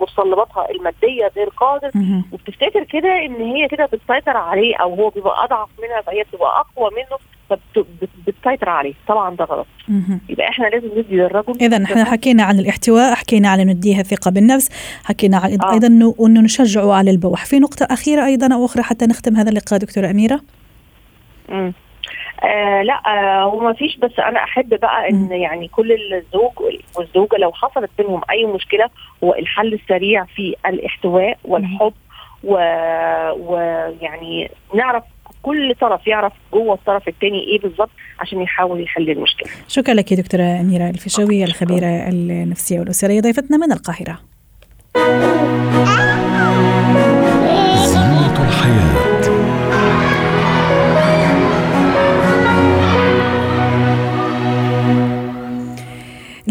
متطلباتها 0.00 0.70
المادية 0.70 1.30
غير 1.36 1.48
قادر. 1.48 1.90
وبتفتكر 2.32 2.84
كده 2.84 3.24
إن 3.26 3.34
هي 3.34 3.69
كده 3.69 3.86
بتسيطر 3.86 4.36
عليه 4.36 4.76
أو 4.76 4.94
هو 4.94 5.08
بيبقى 5.08 5.44
أضعف 5.44 5.69
منها 5.82 6.00
فهي 6.00 6.22
بتبقى 6.22 6.60
أقوى 6.60 6.90
منه 6.96 7.19
فبتسيطر 7.50 8.69
عليه 8.69 8.94
طبعا 9.08 9.36
ده 9.36 9.44
غلط. 9.44 9.67
يبقى 10.29 10.48
إحنا 10.48 10.67
لازم 10.67 10.88
ندي 10.98 11.17
للرجل 11.17 11.55
إذا 11.60 11.84
إحنا 11.84 12.05
حكينا 12.05 12.43
عن 12.43 12.58
الاحتواء، 12.58 13.14
حكينا 13.14 13.48
على 13.48 13.64
نديها 13.64 14.02
ثقة 14.02 14.31
بالنفس، 14.31 14.69
حكينا 15.05 15.36
عن 15.36 15.58
آه. 15.62 15.72
أيضا 15.72 15.86
إنه 15.86 16.14
إنه 16.20 16.41
نشجعه 16.41 16.93
على 16.93 17.10
البوح، 17.10 17.44
في 17.44 17.58
نقطة 17.58 17.86
أخيرة 17.91 18.24
أيضا 18.24 18.55
أو 18.55 18.64
أخرى 18.64 18.82
حتى 18.82 19.06
نختم 19.06 19.36
هذا 19.36 19.50
اللقاء 19.50 19.79
دكتورة 19.79 20.10
أميرة؟ 20.10 20.41
مم. 21.48 21.72
آه 22.43 22.82
لا 22.82 22.94
آه 23.06 23.43
هو 23.44 23.61
ما 23.61 23.72
فيش 23.72 23.96
بس 23.96 24.19
أنا 24.19 24.44
أحب 24.44 24.69
بقى 24.81 25.11
إن. 25.11 25.32
يعني 25.32 25.69
كل 25.69 25.93
الزوج 25.93 26.53
والزوجة 26.96 27.37
لو 27.37 27.53
حصلت 27.53 27.91
بينهم 27.99 28.20
أي 28.31 28.44
مشكلة 28.46 28.89
هو 29.25 29.34
الحل 29.34 29.75
السريع 29.75 30.25
في 30.25 30.55
الاحتواء 30.67 31.39
والحب 31.44 31.93
و- 32.44 33.31
ويعني 33.53 34.51
نعرف 34.75 35.05
كل 35.43 35.75
طرف 35.81 36.06
يعرف 36.06 36.32
جوه 36.53 36.75
الطرف 36.75 37.08
الثاني 37.08 37.41
إيه 37.41 37.61
بالظبط 37.61 37.91
عشان 38.20 38.43
يحاول 38.43 38.82
يحل 38.82 39.11
المشكلة 39.11 39.49
شكرا 39.69 39.94
لك 39.94 40.15
دكتورة 40.15 40.43
أميرة 40.61 40.91
الفيشاوي 40.91 41.44
الخبيرة 41.44 41.87
النفسية 42.08 42.79
والأسرية 42.81 43.20
ضيفتنا 43.20 43.56
من 43.56 43.72
القاهرة. 43.72 44.19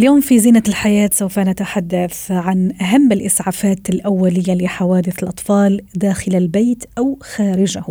اليوم 0.01 0.22
في 0.22 0.39
زينة 0.39 0.63
الحياة 0.67 1.10
سوف 1.13 1.39
نتحدث 1.39 2.31
عن 2.31 2.72
أهم 2.81 3.12
الإسعافات 3.12 3.89
الأولية 3.89 4.53
لحوادث 4.53 5.24
الأطفال 5.24 5.81
داخل 5.96 6.36
البيت 6.36 6.84
أو 6.98 7.20
خارجه. 7.22 7.84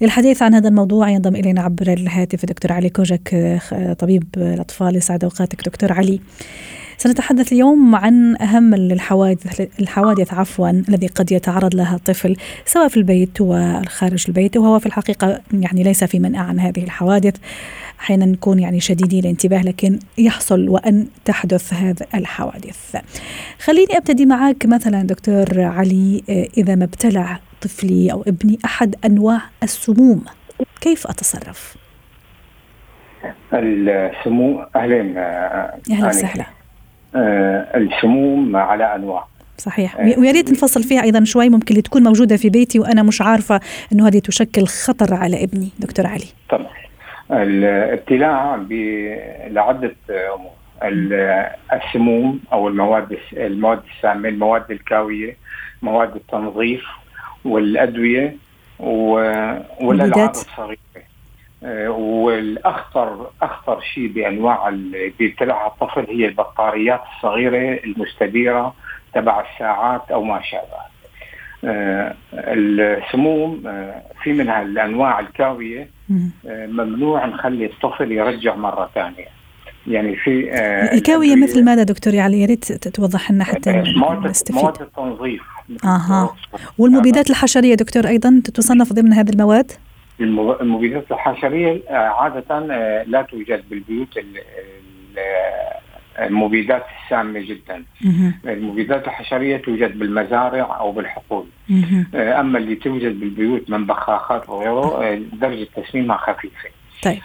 للحديث 0.00 0.42
عن 0.42 0.54
هذا 0.54 0.68
الموضوع 0.68 1.10
ينضم 1.10 1.36
إلينا 1.36 1.62
عبر 1.62 1.92
الهاتف 1.92 2.46
دكتور 2.46 2.72
علي 2.72 2.88
كوجك 2.88 3.58
طبيب 3.98 4.24
الأطفال 4.36 4.96
يسعد 4.96 5.24
أوقاتك 5.24 5.64
دكتور 5.64 5.92
علي. 5.92 6.20
سنتحدث 6.98 7.52
اليوم 7.52 7.94
عن 7.94 8.36
أهم 8.36 8.74
الحوادث 8.74 9.60
الحوادث 9.80 10.34
عفوا 10.34 10.70
الذي 10.70 11.06
قد 11.06 11.32
يتعرض 11.32 11.74
لها 11.74 11.96
الطفل 11.96 12.36
سواء 12.64 12.88
في 12.88 12.96
البيت 12.96 13.40
وخارج 13.40 14.24
البيت 14.28 14.56
وهو 14.56 14.78
في 14.78 14.86
الحقيقة 14.86 15.40
يعني 15.52 15.82
ليس 15.82 16.04
في 16.04 16.18
منأى 16.18 16.40
عن 16.40 16.60
هذه 16.60 16.84
الحوادث. 16.84 17.34
أحيانا 18.00 18.26
نكون 18.26 18.58
يعني 18.58 18.80
شديدي 18.80 19.20
الانتباه 19.20 19.62
لكن 19.62 19.98
يحصل 20.18 20.68
وأن 20.68 21.06
تحدث 21.24 21.74
هذه 21.74 22.06
الحوادث. 22.14 22.96
خليني 23.58 23.96
أبتدي 23.96 24.26
معك 24.26 24.66
مثلا 24.66 25.02
دكتور 25.02 25.60
علي 25.60 26.22
إذا 26.56 26.74
ما 26.74 26.84
ابتلع 26.84 27.40
طفلي 27.62 28.12
أو 28.12 28.22
ابني 28.22 28.58
أحد 28.64 28.94
أنواع 29.04 29.40
السموم 29.62 30.24
كيف 30.80 31.06
أتصرف؟ 31.06 31.76
السموم 33.52 34.66
اهلين 34.76 35.18
أهلا 35.18 36.08
وسهلا. 36.08 36.44
آه 37.14 37.76
السموم 37.76 38.56
على 38.56 38.94
أنواع. 38.94 39.26
صحيح. 39.58 39.96
ويا 40.18 40.32
ريت 40.32 40.50
نفصل 40.50 40.82
فيها 40.82 41.02
أيضا 41.02 41.24
شوي 41.24 41.48
ممكن 41.48 41.70
اللي 41.70 41.82
تكون 41.82 42.02
موجودة 42.02 42.36
في 42.36 42.50
بيتي 42.50 42.78
وأنا 42.78 43.02
مش 43.02 43.22
عارفة 43.22 43.60
إنه 43.92 44.06
هذه 44.06 44.18
تشكل 44.18 44.66
خطر 44.66 45.14
على 45.14 45.44
ابني 45.44 45.68
دكتور 45.78 46.06
علي. 46.06 46.26
طبعا 46.50 46.70
الابتلاع 47.30 48.56
لعدة 49.48 49.96
أمور. 50.10 50.52
السموم 51.72 52.40
أو 52.52 52.68
المواد 52.68 53.18
المواد 53.32 53.82
السامة 53.96 54.28
المواد 54.28 54.70
الكاوية 54.70 55.36
مواد 55.82 56.16
التنظيف 56.16 56.84
والأدوية 57.44 58.36
والالعاب 58.78 60.30
الصغيرة. 60.30 60.78
آه، 61.64 61.88
والأخطر 61.90 63.30
أخطر 63.42 63.80
شيء 63.80 64.06
بأنواع 64.06 64.68
اللي 64.68 65.12
بيبتلعها 65.18 65.66
الطفل 65.66 66.06
هي 66.08 66.26
البطاريات 66.26 67.00
الصغيرة 67.16 67.80
المستديرة 67.84 68.74
تبع 69.14 69.44
الساعات 69.50 70.10
أو 70.10 70.22
ما 70.22 70.42
شابه. 70.42 70.95
آه، 71.66 72.14
السموم 72.34 73.66
آه، 73.66 74.02
في 74.22 74.32
منها 74.32 74.62
الأنواع 74.62 75.20
الكاوية 75.20 75.88
ممنوع 76.48 77.26
نخلي 77.26 77.66
الطفل 77.66 78.12
يرجع 78.12 78.54
مرة 78.54 78.90
ثانية. 78.94 79.36
يعني 79.86 80.16
في 80.16 80.50
الكاوية 80.92 81.36
مثل 81.36 81.64
ماذا 81.64 81.82
دكتور 81.82 82.14
يعني 82.14 82.40
يا 82.40 82.46
ريت 82.46 82.72
توضح 82.72 83.30
لنا 83.30 83.44
حتى 83.44 83.72
مواد 83.96 84.34
مواد 84.50 84.82
التنظيف. 84.82 85.42
أها. 85.84 86.36
والمبيدات 86.78 87.30
الحشرية 87.30 87.74
دكتور 87.74 88.06
أيضا 88.06 88.42
تصنف 88.54 88.92
ضمن 88.92 89.12
هذه 89.12 89.30
المواد؟ 89.30 89.72
المبيدات 90.20 91.12
الحشرية 91.12 91.82
آه، 91.88 91.92
عادة 91.92 92.44
آه، 92.50 93.02
لا 93.02 93.22
توجد 93.22 93.64
بالبيوت 93.70 94.18
المبيدات 96.20 96.84
السامة 97.04 97.40
جدا. 97.40 97.84
المبيدات 98.46 99.04
الحشرية 99.08 99.56
توجد 99.56 99.98
بالمزارع 99.98 100.78
أو 100.80 100.92
بالحقول. 100.92 101.46
آه، 102.14 102.40
أما 102.40 102.58
اللي 102.58 102.74
توجد 102.74 103.20
بالبيوت 103.20 103.70
من 103.70 103.86
بخاخات 103.86 104.48
وغيره 104.48 105.14
درجة 105.32 105.66
تسميمها 105.76 106.16
خفيفة. 106.16 106.68
طيب. 107.02 107.20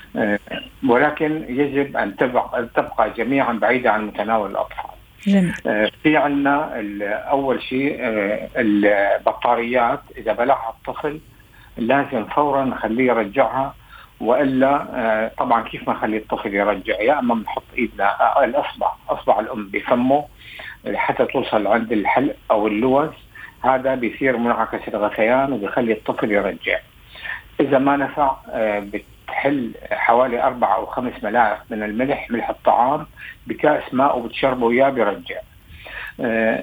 ولكن 0.87 1.45
يجب 1.49 1.97
أن 1.97 2.15
تبقى 2.75 3.13
جميعا 3.17 3.53
بعيدة 3.53 3.91
عن 3.91 4.07
متناول 4.07 4.51
الأطفال. 4.51 4.91
جميل. 5.27 5.53
في 6.03 6.17
عندنا 6.17 6.83
أول 7.29 7.61
شيء 7.61 7.97
البطاريات. 8.57 10.01
إذا 10.17 10.33
بلعها 10.33 10.69
الطفل 10.69 11.19
لازم 11.77 12.25
فورا 12.25 12.65
نخليه 12.65 13.07
يرجعها 13.07 13.75
وإلا 14.21 14.87
آه، 14.93 15.31
طبعا 15.37 15.63
كيف 15.63 15.87
ما 15.87 15.93
نخلي 15.93 16.17
الطفل 16.17 16.53
يرجع؟ 16.53 17.01
يا 17.01 17.19
أما 17.19 17.35
بنحط 17.35 17.63
ايدنا 17.77 18.21
آه، 18.21 18.43
الأصبع 18.43 18.91
أصبع 19.09 19.39
الأم 19.39 19.69
بفمه 19.69 20.25
حتى 20.95 21.25
توصل 21.25 21.67
عند 21.67 21.91
الحلق 21.91 22.35
أو 22.51 22.67
اللوز. 22.67 23.09
هذا 23.61 23.95
بيصير 23.95 24.37
منعكس 24.37 24.87
الغثيان 24.87 25.53
وبيخلي 25.53 25.93
الطفل 25.93 26.31
يرجع. 26.31 26.79
إذا 27.59 27.77
ما 27.77 27.97
نفع 27.97 28.35
آه، 28.49 28.79
بتحل 28.79 29.71
حوالي 29.91 30.43
أربع 30.43 30.75
أو 30.75 30.85
خمس 30.85 31.23
ملاعق 31.23 31.63
من 31.69 31.83
الملح 31.83 32.31
ملح 32.31 32.49
الطعام 32.49 33.05
بكأس 33.47 33.93
ماء 33.93 34.19
وبتشربه 34.19 34.71
اياه 34.71 34.89
بيرجع. 34.89 35.39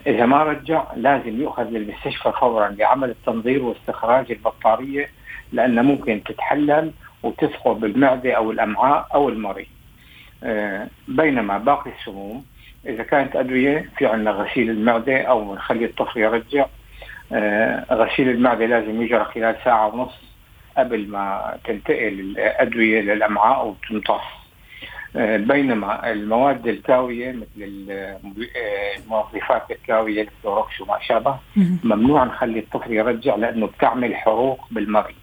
إذا 0.07 0.27
ما 0.27 0.43
رجع 0.43 0.85
لازم 0.97 1.41
يؤخذ 1.43 1.65
للمستشفى 1.65 2.33
فورا 2.41 2.69
لعمل 2.69 3.11
التنظير 3.11 3.63
واستخراج 3.63 4.31
البطارية 4.31 5.09
لانها 5.53 5.83
ممكن 5.83 6.23
تتحلل 6.25 6.93
وتثقل 7.23 7.75
بالمعدة 7.75 8.33
أو 8.33 8.51
الأمعاء 8.51 9.09
أو 9.15 9.29
المريء. 9.29 9.69
آه، 10.45 10.89
بينما 11.09 11.59
باقي 11.59 11.91
السموم 12.01 12.45
إذا 12.87 13.03
كانت 13.03 13.37
أدوية 13.37 13.91
في 13.97 14.07
عندنا 14.07 14.31
غسيل 14.31 14.71
المعدة 14.71 15.23
أو 15.23 15.55
نخلي 15.55 15.85
الطفل 15.85 16.21
يرجع. 16.21 16.67
آه، 17.33 17.95
غسيل 17.95 18.29
المعدة 18.29 18.67
لازم 18.67 19.03
يجرى 19.03 19.25
خلال 19.25 19.57
ساعة 19.65 19.95
ونص 19.95 20.15
قبل 20.79 21.09
ما 21.09 21.57
تنتقل 21.65 22.21
الأدوية 22.21 23.01
للأمعاء 23.01 23.67
وتمتص 23.67 24.21
آه، 25.17 25.37
بينما 25.37 26.13
المواد 26.13 26.67
الكاوية 26.67 27.33
مثل 27.33 27.47
المنظفات 28.99 29.71
الكاوية 29.71 30.23
الكلوروكس 30.23 30.81
وما 30.81 30.99
شابه 31.03 31.39
ممنوع 31.85 32.25
نخلي 32.25 32.59
الطفل 32.59 32.93
يرجع 32.93 33.35
لأنه 33.35 33.67
بتعمل 33.67 34.17
حروق 34.17 34.67
بالمري 34.71 35.15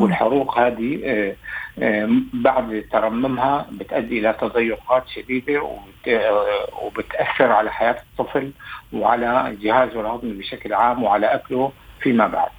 والحروق 0.00 0.58
هذه 0.58 1.00
آه، 1.78 2.08
بعد 2.32 2.84
ترممها 2.92 3.66
بتؤدي 3.72 4.18
إلى 4.18 4.34
تضيقات 4.40 5.08
شديدة 5.08 5.62
وبتأثر 6.82 7.52
على 7.52 7.72
حياة 7.72 7.96
الطفل 8.02 8.50
وعلى 8.92 9.56
جهازه 9.60 10.00
الهضمي 10.00 10.32
بشكل 10.32 10.72
عام 10.72 11.02
وعلى 11.02 11.26
أكله 11.26 11.72
فيما 12.00 12.26
بعد. 12.26 12.50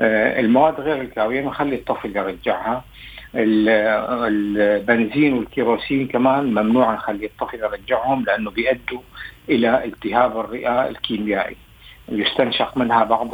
المواد 0.00 0.80
غير 0.80 1.00
الكاويه 1.00 1.40
نخلي 1.40 1.74
الطفل 1.74 2.16
يرجعها 2.16 2.84
البنزين 3.34 5.32
والكيروسين 5.32 6.08
كمان 6.08 6.44
ممنوع 6.44 6.94
نخلي 6.94 7.26
الطفل 7.26 7.58
يرجعهم 7.58 8.24
لأنه 8.24 8.50
بيؤدوا 8.50 9.00
إلى 9.48 9.84
التهاب 9.84 10.40
الرئة 10.40 10.88
الكيميائي 10.88 11.56
يستنشق 12.08 12.76
منها 12.76 13.04
بعض. 13.04 13.28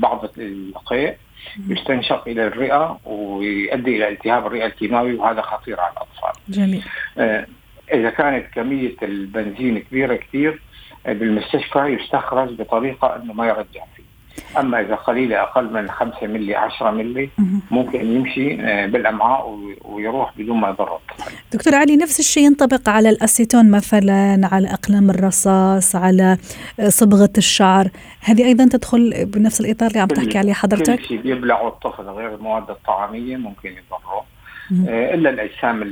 بعض 0.00 0.30
القيء 0.38 1.16
يستنشق 1.68 2.28
إلى 2.28 2.46
الرئة 2.46 2.98
ويؤدي 3.04 3.96
إلى 3.96 4.08
التهاب 4.08 4.46
الرئة 4.46 4.66
الكيماوي 4.66 5.14
وهذا 5.14 5.42
خطير 5.42 5.80
على 5.80 5.92
الأطفال. 5.92 6.42
جميل. 6.48 6.84
آه 7.18 7.46
إذا 7.92 8.10
كانت 8.10 8.46
كمية 8.54 8.96
البنزين 9.02 9.78
كبيرة 9.78 10.16
كثير 10.16 10.60
بالمستشفى 11.06 11.78
يستخرج 11.78 12.54
بطريقة 12.54 13.16
إنه 13.16 13.32
ما 13.32 13.46
يرجع 13.46 13.84
فيه. 13.96 14.10
أما 14.60 14.80
إذا 14.80 14.94
قليلة 14.94 15.42
أقل 15.42 15.72
من 15.72 15.90
5 15.90 16.26
ملي 16.26 16.54
10 16.54 16.90
ملي 16.90 17.30
ممكن 17.70 18.06
يمشي 18.06 18.62
آه، 18.62 18.86
بالأمعاء 18.86 19.58
ويروح 19.82 20.32
بدون 20.36 20.60
ما 20.60 20.68
يضر 20.68 20.96
الطفل. 20.96 21.32
دكتور 21.52 21.74
علي 21.74 21.96
نفس 21.96 22.20
الشيء 22.20 22.46
ينطبق 22.46 22.88
على 22.88 23.10
الأسيتون 23.10 23.70
مثلا 23.70 24.48
على 24.52 24.68
أقلام 24.68 25.10
الرصاص 25.10 25.96
على 25.96 26.36
آه، 26.80 26.88
صبغة 26.88 27.30
الشعر. 27.38 27.88
هذه 28.20 28.44
أيضا 28.44 28.68
تدخل 28.68 29.24
بنفس 29.26 29.60
الإطار 29.60 29.88
اللي 29.88 30.00
عم 30.00 30.08
تحكي 30.08 30.38
عليه 30.38 30.52
حضرتك؟ 30.52 30.98
كل 30.98 31.04
شيء 31.04 31.20
بيبلعه 31.20 31.68
الطفل 31.68 32.02
غير 32.02 32.34
المواد 32.34 32.70
الطعامية 32.70 33.36
ممكن 33.36 33.68
يضره. 33.68 34.24
آه، 34.88 35.14
إلا 35.14 35.30
الأجسام 35.30 35.82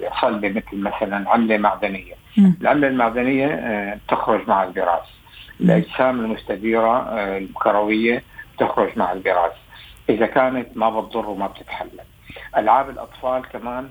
الصلبه 0.00 0.48
مثل 0.48 0.76
مثلا 0.76 1.30
عمله 1.30 1.56
معدنية. 1.56 2.14
العمله 2.60 2.88
المعدنية 2.88 3.98
تخرج 4.08 4.48
مع 4.48 4.64
البراز. 4.64 5.06
الأجسام 5.60 6.20
المستديرة 6.20 7.08
آه، 7.08 7.38
الكروية 7.38 8.22
تخرج 8.58 8.88
مع 8.96 9.12
البراز. 9.12 9.52
إذا 10.08 10.26
كانت 10.26 10.66
ما 10.74 11.00
بتضر 11.00 11.26
وما 11.26 11.46
بتتحلل. 11.46 12.00
ألعاب 12.56 12.90
الأطفال 12.90 13.42
كمان 13.52 13.88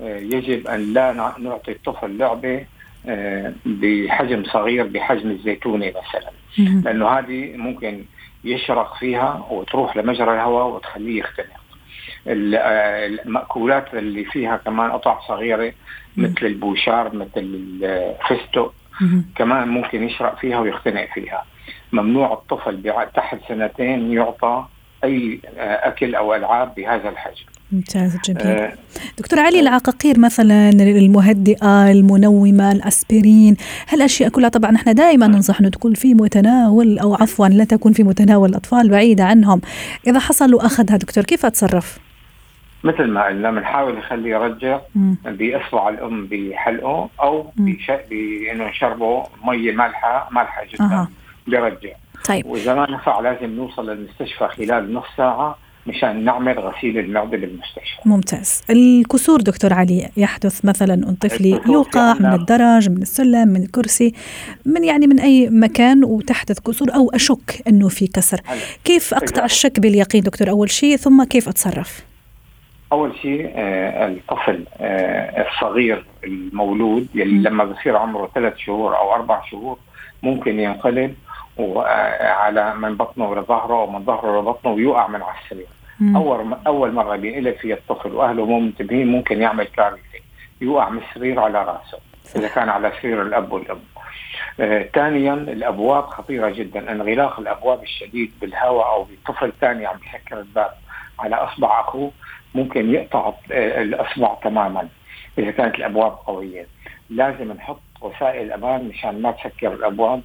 آه، 0.00 0.18
يجب 0.18 0.66
أن 0.66 0.92
لا 0.92 1.12
نعطي 1.38 1.72
الطفل 1.72 2.18
لعبة 2.18 2.66
آه، 3.08 3.52
بحجم 3.66 4.44
صغير 4.44 4.86
بحجم 4.86 5.30
الزيتونة 5.30 5.86
مثلا. 5.86 6.30
لأنه 6.58 7.08
هذه 7.08 7.56
ممكن 7.56 8.04
يشرق 8.44 8.96
فيها 8.96 9.46
وتروح 9.50 9.96
لمجرى 9.96 10.34
الهواء 10.34 10.66
وتخليه 10.66 11.20
يختنق. 11.20 11.60
المأكولات 12.26 13.94
اللي 13.94 14.24
فيها 14.24 14.56
كمان 14.56 14.90
قطع 14.90 15.20
صغيرة 15.28 15.72
مثل 16.16 16.46
البوشار 16.46 17.14
مثل 17.14 17.30
الفستق 17.82 18.74
كمان 19.36 19.68
ممكن 19.68 20.02
يشرق 20.02 20.38
فيها 20.38 20.58
ويختنق 20.60 21.08
فيها. 21.14 21.44
ممنوع 21.92 22.32
الطفل 22.32 22.92
تحت 23.14 23.38
سنتين 23.48 24.12
يعطى 24.12 24.64
أي 25.04 25.40
آه، 25.58 25.88
أكل 25.88 26.14
أو 26.14 26.34
ألعاب 26.34 26.74
بهذا 26.74 27.08
الحجم. 27.08 27.44
ممتاز 27.72 28.16
جميل 28.24 28.46
آه 28.46 28.72
دكتور 29.18 29.40
علي 29.40 29.60
العقاقير 29.60 30.18
مثلا 30.18 30.70
المهدئة 30.70 31.90
المنومة 31.90 32.72
الأسبرين 32.72 33.56
هالأشياء 33.88 34.30
كلها 34.30 34.48
طبعا 34.48 34.70
نحن 34.70 34.94
دائما 34.94 35.26
ننصح 35.26 35.60
إنه 35.60 35.68
تكون 35.68 35.94
في 35.94 36.14
متناول 36.14 36.98
أو 36.98 37.14
عفوا 37.14 37.48
لا 37.48 37.64
تكون 37.64 37.92
في 37.92 38.02
متناول 38.02 38.50
الأطفال 38.50 38.88
بعيدة 38.90 39.24
عنهم 39.24 39.60
إذا 40.06 40.18
حصل 40.18 40.54
وأخذها 40.54 40.96
دكتور 40.96 41.24
كيف 41.24 41.46
أتصرف؟ 41.46 41.98
مثل 42.84 43.04
ما 43.04 43.24
قلنا 43.26 43.50
بنحاول 43.50 43.98
نخليه 43.98 44.30
يرجع. 44.30 44.80
باصبع 45.24 45.88
الأم 45.88 46.26
بحلقه 46.26 47.08
أو. 47.20 47.46
بإنه 48.10 48.68
نشربه 48.68 49.26
مية 49.44 49.72
مالحة 49.72 50.28
مالحة 50.32 50.64
جدا 50.72 50.84
أها. 50.84 51.08
بيرجع 51.46 51.92
طيب 52.28 52.46
وإذا 52.46 52.74
ما 52.74 52.90
نفع 52.90 53.20
لازم 53.20 53.50
نوصل 53.50 53.90
للمستشفى 53.90 54.48
خلال 54.48 54.94
نص 54.94 55.04
ساعة 55.16 55.58
مشان 55.86 56.24
نعمل 56.24 56.58
غسيل 56.58 56.98
المعدة 56.98 57.36
بالمستشفى 57.36 58.00
ممتاز. 58.08 58.62
الكسور 58.70 59.40
دكتور 59.40 59.72
علي 59.72 60.08
يحدث 60.16 60.64
مثلا 60.64 60.94
أن 60.94 61.14
طفلي 61.14 61.54
الكسور 61.54 61.74
يوقع 61.74 62.14
من 62.14 62.26
عنا- 62.26 62.34
الدرج 62.34 62.90
من 62.90 63.02
السلم 63.02 63.48
من 63.48 63.62
الكرسي 63.62 64.12
من 64.64 64.84
يعني 64.84 65.06
من 65.06 65.20
أي 65.20 65.48
مكان 65.50 66.04
وتحدث 66.04 66.58
كسور 66.60 66.94
أو 66.94 67.10
أشك 67.14 67.62
أنه 67.68 67.88
في 67.88 68.06
كسر. 68.06 68.40
كيف 68.84 69.14
أقطع 69.14 69.44
الشك 69.44 69.80
باليقين 69.80 70.22
دكتور 70.22 70.50
أول 70.50 70.70
شيء 70.70 70.96
ثم 70.96 71.24
كيف 71.24 71.48
أتصرف؟ 71.48 72.04
أول 72.92 73.12
شيء 73.22 73.50
آه 73.54 74.08
الطفل 74.08 74.64
آه 74.80 75.46
الصغير 75.48 76.04
المولود 76.24 77.06
يلي. 77.14 77.48
لما 77.48 77.64
بصير 77.64 77.96
عمره 77.96 78.30
ثلاث 78.34 78.56
شهور 78.56 78.96
أو 78.96 79.14
أربع 79.14 79.42
شهور 79.50 79.78
ممكن 80.22 80.60
ينقلب 80.60 81.14
وعلى 81.58 82.74
من 82.74 82.94
بطنه 82.94 83.34
لظهره 83.34 83.74
أو 83.74 83.90
من 83.90 84.04
ظهره 84.04 84.40
لبطنه 84.40 84.72
ويوقع 84.72 85.08
من 85.08 85.22
على 85.22 85.34
السرير. 85.44 85.66
مم. 86.00 86.16
أول 86.16 86.56
أول 86.66 86.92
مرة 86.92 87.16
بينقلب 87.16 87.56
فيها 87.56 87.76
الطفل 87.76 88.12
وأهله 88.12 88.44
مو 88.46 88.60
منتبهين 88.60 89.06
ممكن 89.06 89.42
يعمل 89.42 89.64
كارثة. 89.64 90.18
يوقع 90.60 90.88
من 90.88 91.00
السرير 91.10 91.40
على 91.40 91.58
رأسه 91.64 91.98
إذا 92.36 92.48
كان 92.48 92.68
على 92.68 92.92
سرير 93.02 93.22
الأب 93.22 93.52
والأم. 93.52 93.80
آه، 94.60 94.82
ثانيا 94.94 95.34
الأبواب 95.34 96.06
خطيرة 96.06 96.50
جدا. 96.50 96.92
انغلاق 96.92 97.40
الأبواب 97.40 97.82
الشديد 97.82 98.32
بالهواء 98.40 98.86
أو 98.86 99.04
بطفل 99.04 99.52
ثاني 99.60 99.86
عم 99.86 99.96
بيسكر 99.96 100.38
الباب 100.40 100.70
على 101.18 101.36
أصبع 101.36 101.80
أخوه 101.80 102.10
ممكن 102.54 102.94
يقطع 102.94 103.32
آه، 103.52 103.82
الأصبع 103.82 104.34
تماما 104.34 104.88
إذا 105.38 105.50
كانت 105.50 105.74
الأبواب 105.74 106.12
قوية. 106.12 106.66
لازم 107.10 107.52
نحط 107.52 107.80
وسائل 108.00 108.52
أمان 108.52 108.88
مشان 108.88 109.22
ما 109.22 109.30
تسكر 109.30 109.72
الأبواب 109.72 110.22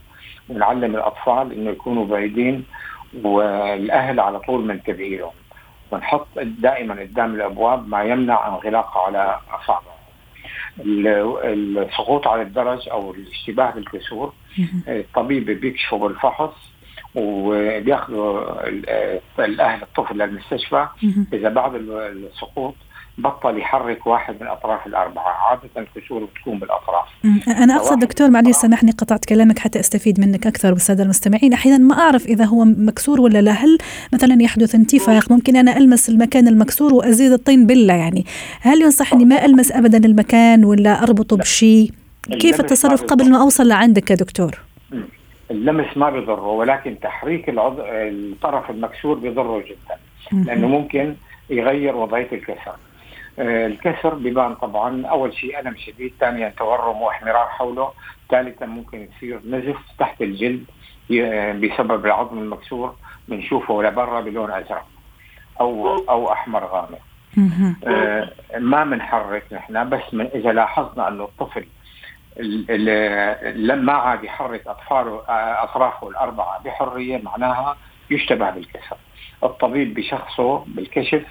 ونعلم 0.50 0.96
الأطفال 0.96 1.52
إنه 1.54 1.70
يكونوا 1.70 2.06
بعيدين 2.06 2.66
والأهل 3.24 4.20
على 4.20 4.40
طول 4.40 4.66
منتبهين 4.66 5.20
لهم 5.20 5.32
ونحط 5.92 6.28
دائما 6.40 6.94
قدام 7.02 7.36
الأبواب 7.36 7.88
ما 7.90 8.04
يمنع 8.04 8.48
انغلاقها 8.48 9.02
على 9.02 9.40
اصابعه 9.52 9.96
ال- 10.80 11.78
السقوط 11.78 12.28
على 12.28 12.42
الدرج 12.42 12.90
أو 12.90 13.12
الاشتباه 13.12 13.72
بالكسور. 13.72 14.34
الطبيب 14.88 15.46
بيكشفوا 15.46 16.08
بالفحص 16.08 16.54
وبياخذوا 17.16 18.68
ال- 18.68 19.20
الأهل 19.40 19.82
الطفل 19.82 20.18
للمستشفى. 20.18 20.88
إذا 21.34 21.50
بعد 21.50 21.76
ال- 21.76 22.28
السقوط 22.34 22.76
بطل 23.18 23.58
يحرك 23.58 24.08
واحد 24.08 24.34
من 24.36 24.42
الاطراف 24.42 24.88
الأربعة 24.88 25.50
عادة 25.50 25.70
الكسور 25.78 26.24
بتكون 26.24 26.60
بالأطراف. 26.60 27.06
أقصد 27.48 27.92
واحد- 27.92 28.00
دكتور 28.00 28.30
معلش 28.30 28.56
سامحني 28.58 28.92
قطعت 28.92 29.26
كلامك 29.26 29.60
حتى 29.60 29.80
أستفيد 29.80 30.20
منك 30.20 30.48
أكثر 30.48 30.74
بالسادة 30.74 31.04
المستمعين. 31.04 31.54
أحيانا 31.54 31.78
ما 31.78 32.00
أعرف 32.00 32.26
إذا 32.26 32.46
هو 32.46 32.66
مكسور 32.66 33.22
ولا 33.22 33.42
لا. 33.42 33.52
هل 33.52 33.78
مثلا 34.14 34.42
يحدث 34.44 34.76
انتفاخ؟ 34.76 35.32
ممكن 35.32 35.56
أنا 35.56 35.78
ألمس 35.78 36.10
المكان 36.10 36.48
المكسور 36.48 36.94
وأزيد 36.94 37.32
الطين 37.32 37.66
بلة 37.68 37.94
يعني. 37.94 38.26
هل 38.62 38.82
ينصح 38.82 39.14
أني 39.14 39.26
ما 39.26 39.46
ألمس 39.46 39.72
أبدا 39.72 39.98
المكان 40.06 40.66
ولا 40.66 41.04
أربطه 41.04 41.38
بشيء 41.38 41.92
كيف 42.40 42.60
التصرف 42.60 43.04
قبل 43.04 43.32
ما 43.32 43.42
أوصل 43.42 43.68
لعندك 43.68 44.10
يا 44.12 44.16
دكتور؟ 44.16 44.60
اللمس 45.52 45.98
ما 45.98 46.10
بيضره 46.10 46.48
ولكن 46.48 46.96
تحريك 47.02 47.50
العض... 47.50 47.76
الطرف 47.80 48.70
المكسور 48.70 49.20
بيضره 49.20 49.60
جدا. 49.60 49.98
لأنه 50.46 50.68
ممكن 50.68 51.16
يغير 51.50 51.96
وضعية 51.96 52.28
الكسر. 52.32 52.76
آه، 53.40 53.68
الكسر 53.68 54.14
بيبان 54.14 54.56
طبعا 54.56 55.06
أول 55.06 55.34
شيء 55.34 55.60
ألم 55.60 55.76
شديد، 55.78 56.14
ثانيا 56.20 56.50
تورم 56.58 57.02
واحمرار 57.02 57.48
حوله، 57.48 57.92
ثالثا 58.30 58.66
ممكن 58.66 59.08
يصير 59.16 59.40
نزف 59.46 59.78
تحت 60.00 60.22
الجلد 60.22 60.64
ي- 61.10 61.54
بسبب 61.54 62.06
العظم 62.06 62.38
المكسور 62.38 62.96
بنشوفه 63.28 63.84
لبرا 63.84 64.22
بلون 64.22 64.52
أزرق 64.52 64.86
أو 65.60 65.96
أو 66.10 66.32
أحمر 66.32 66.66
غامق. 66.66 67.00
آه، 67.88 68.32
ما 68.58 68.84
بنحرك 68.84 69.44
نحن 69.52 69.90
بس 69.90 70.14
من 70.14 70.26
إذا 70.36 70.52
لاحظنا 70.52 71.08
أنه 71.08 71.24
الطفل 71.24 71.66
ال- 72.40 72.66
ال- 72.70 73.68
لما 73.68 73.94
عاد 73.94 74.24
يحرك 74.24 74.68
أطفاله 74.68 75.22
آه، 75.30 75.64
أطرافه 75.64 76.10
الأربعة 76.10 76.64
بحرية 76.64 77.22
معناها 77.24 77.78
يشتبه 78.10 78.50
بالكسر. 78.50 78.98
الطبيب 79.44 79.94
بشخصه 79.94 80.58
بالكشف 80.68 81.24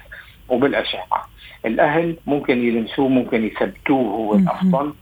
وبالأشعة. 0.49 1.27
الأهل 1.65 2.17
ممكن 2.27 2.57
يلمسوه 2.63 3.07
ممكن 3.07 3.43
يثبتوه 3.43 4.03
هو. 4.03 4.35
الأفضل 4.35 4.93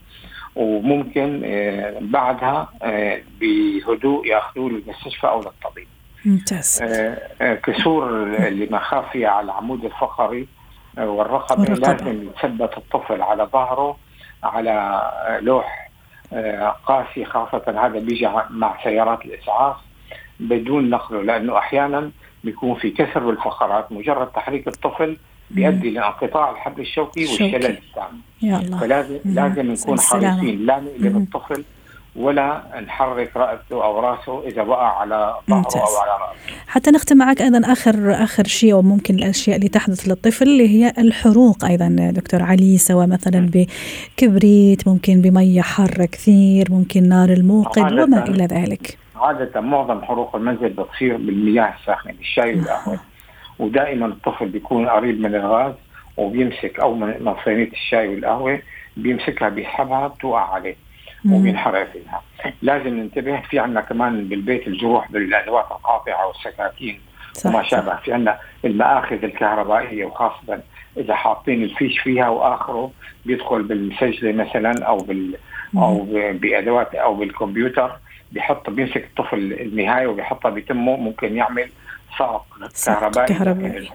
وممكن 0.56 1.42
آه، 1.46 1.98
بعدها 2.02 2.70
آه، 2.82 3.22
بهدوء 3.42 4.28
ياخذوه 4.28 4.70
للمستشفى 4.70 5.28
أو 5.28 5.42
للطبيب. 5.42 5.88
ممتاز 6.26 6.80
آه، 6.84 7.56
كسور 7.56 8.24
اللي 8.24 8.68
مخاف 8.72 9.12
فيها 9.12 9.30
على 9.30 9.46
العمود 9.46 9.86
الفقري 9.86 10.48
والرقبة. 10.98 11.64
لازم 11.64 12.30
يثبت 12.30 12.78
الطفل 12.78 13.22
على 13.22 13.44
ظهره 13.44 13.98
على 14.44 15.02
لوح 15.42 15.90
قاسي 16.86 17.26
خاصة 17.26 17.64
هذا 17.68 18.00
بيجي 18.00 18.30
مع 18.50 18.84
سيارات 18.84 19.26
الإسعاف 19.26 19.76
بدون 20.40 20.90
نقله 20.90 21.22
لأنه 21.22 21.58
أحيانا 21.58 22.12
بيكون 22.44 22.76
في 22.76 22.92
كسر 22.92 23.20
بالفقرات 23.20 23.92
مجرد 23.92 24.28
تحريك 24.28 24.68
الطفل 24.68 25.18
بيؤدي 25.52 25.90
لانقطاع 25.90 26.52
الحبل 26.52 26.82
الشوكي 26.82 27.28
شوكي. 27.28 27.44
والشلل 27.44 27.78
الله 28.44 28.80
فلازم 28.80 29.20
مم. 29.26 29.36
لازم 29.36 29.72
نكون. 29.72 30.00
حريصين 30.00 30.66
لا 30.66 30.80
نقلب. 30.80 31.18
الطفل 31.18 31.64
ولا 32.16 32.64
نحرك 32.86 33.38
رأسه 33.38 33.84
أو 33.84 34.00
راسه 34.00 34.48
إذا 34.48 34.62
وقع 34.62 35.00
على 35.00 35.36
ظهره 35.50 35.58
ممتاز. 35.58 35.76
أو 35.76 35.98
على 35.98 36.12
رأسه 36.12 36.56
حتى 36.68 36.92
نختم 36.92 37.18
معك 37.18 37.42
أيضا 37.42 37.72
اخر 37.72 38.24
آخر 38.24 38.44
شيء 38.44 38.74
أو 38.74 38.82
ممكن 38.82 39.16
الأشياء 39.16 39.58
اللي 39.58 39.70
تحدث 39.70 40.08
للطفل 40.08 40.44
اللي 40.44 40.70
هي 40.70 40.94
الحروق 40.98 41.66
أيضا 41.66 42.12
دكتور 42.16 42.42
علي 42.44 42.78
سواء 42.78 43.08
مثلا 43.08 43.50
بكبريت 43.54 44.88
ممكن 44.88 45.22
بميه 45.22 45.62
حاره 45.62 46.06
كثير 46.06 46.72
ممكن 46.72 47.10
نار 47.10 47.30
الموقد. 47.30 47.94
وما 47.94 48.26
إلى 48.28 48.46
ذلك 48.46 48.98
عادة 49.16 49.62
معظم 49.62 50.02
حروق 50.02 50.36
المنزل 50.36 50.70
بتصير 50.70 51.18
بالمياه 51.18 51.74
الساخنة 51.82 52.14
بالشاي 52.14 52.56
والقهوة 52.56 53.00
ودائما 53.60 54.06
الطفل 54.06 54.46
بيكون 54.46 54.90
قريب 54.90 55.20
من 55.22 55.36
الغاز 55.36 55.74
وبيمسك 56.18 56.80
أو 56.80 56.94
من 56.96 57.36
صينية 57.46 57.72
الشاي 57.72 58.08
والقهوة 58.08 58.60
بيمسكها 58.98 59.50
بيسحبها 59.50 60.08
بتوقع 60.08 60.54
عليه. 60.54 60.76
وبينحرق 61.32 61.88
فيها 61.92 62.22
لازم 62.62 62.88
ننتبه 63.00 63.42
في 63.42 63.60
عندنا 63.60 63.82
كمان 63.82 64.28
بالبيت 64.28 64.68
الجروح 64.68 65.12
بالأدوات 65.12 65.66
القاطعة 65.72 66.28
والسكاكين 66.28 67.00
صح 67.34 67.50
وما. 67.50 67.64
شابه 67.64 67.96
في 67.96 68.14
عندنا 68.14 68.40
المآخذ 68.66 69.24
الكهربائية 69.24 70.06
وخاصة 70.06 70.62
إذا 70.98 71.16
حاطين 71.16 71.64
الفيش 71.64 72.00
فيها 72.00 72.30
وآخره 72.30 72.92
بيدخل 73.26 73.64
بالمسجلة 73.64 74.32
مثلا 74.32 74.86
أو 74.86 74.98
بال 74.98 75.36
أو 75.78 75.98
ب- 76.00 76.42
بأدوات 76.42 76.96
أو 76.96 77.16
بالكمبيوتر 77.16 77.92
بيحط 78.32 78.70
بيمسك 78.70 79.04
الطفل 79.04 79.38
النهاية 79.54 80.08
وبيحطها 80.08 80.50
بتمه 80.52 80.96
ممكن 80.98 81.36
يعمل 81.38 81.70
صعق 82.18 82.46
كهربائي 82.96 83.28
كهربائي. 83.28 83.90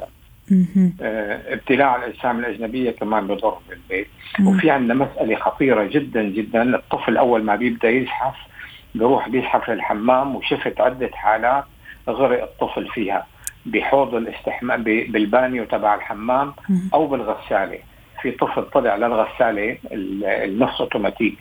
آه، 1.03 1.55
ابتلاع 1.55 1.97
الأجسام 1.97 2.39
الأجنبية 2.39 2.91
كمان 2.91 3.27
بضر 3.27 3.59
بالبيت. 3.69 4.07
وفي 4.47 4.71
عندنا 4.71 4.95
مسألة 4.95 5.37
خطيرة 5.37 5.85
جدا 5.85 6.23
جدا 6.23 6.77
الطفل 6.77 7.17
أول 7.17 7.43
ما 7.45 7.57
بيبدأ 7.57 7.91
يزحف 7.91 8.35
بروح 8.95 9.29
بيزحف 9.29 9.71
للحمام 9.71 10.37
وشفت 10.37 10.81
عدة 10.81 11.11
حالات 11.15 11.65
غرق 12.09 12.43
الطفل 12.43 12.89
فيها 12.89 13.27
بحوض 13.67 14.15
الاستحمام 14.15 14.83
بالبانيو 14.83 15.65
تبع 15.65 15.95
الحمام 15.95 16.53
مم. 16.69 16.91
أو 16.95 17.07
بالغسالة 17.07 17.79
في 18.23 18.31
طفل 18.31 18.63
طلع 18.63 18.97
للغسالة 18.97 19.77
ال- 19.93 20.25
النص 20.25 20.81
أوتوماتيك. 20.81 21.39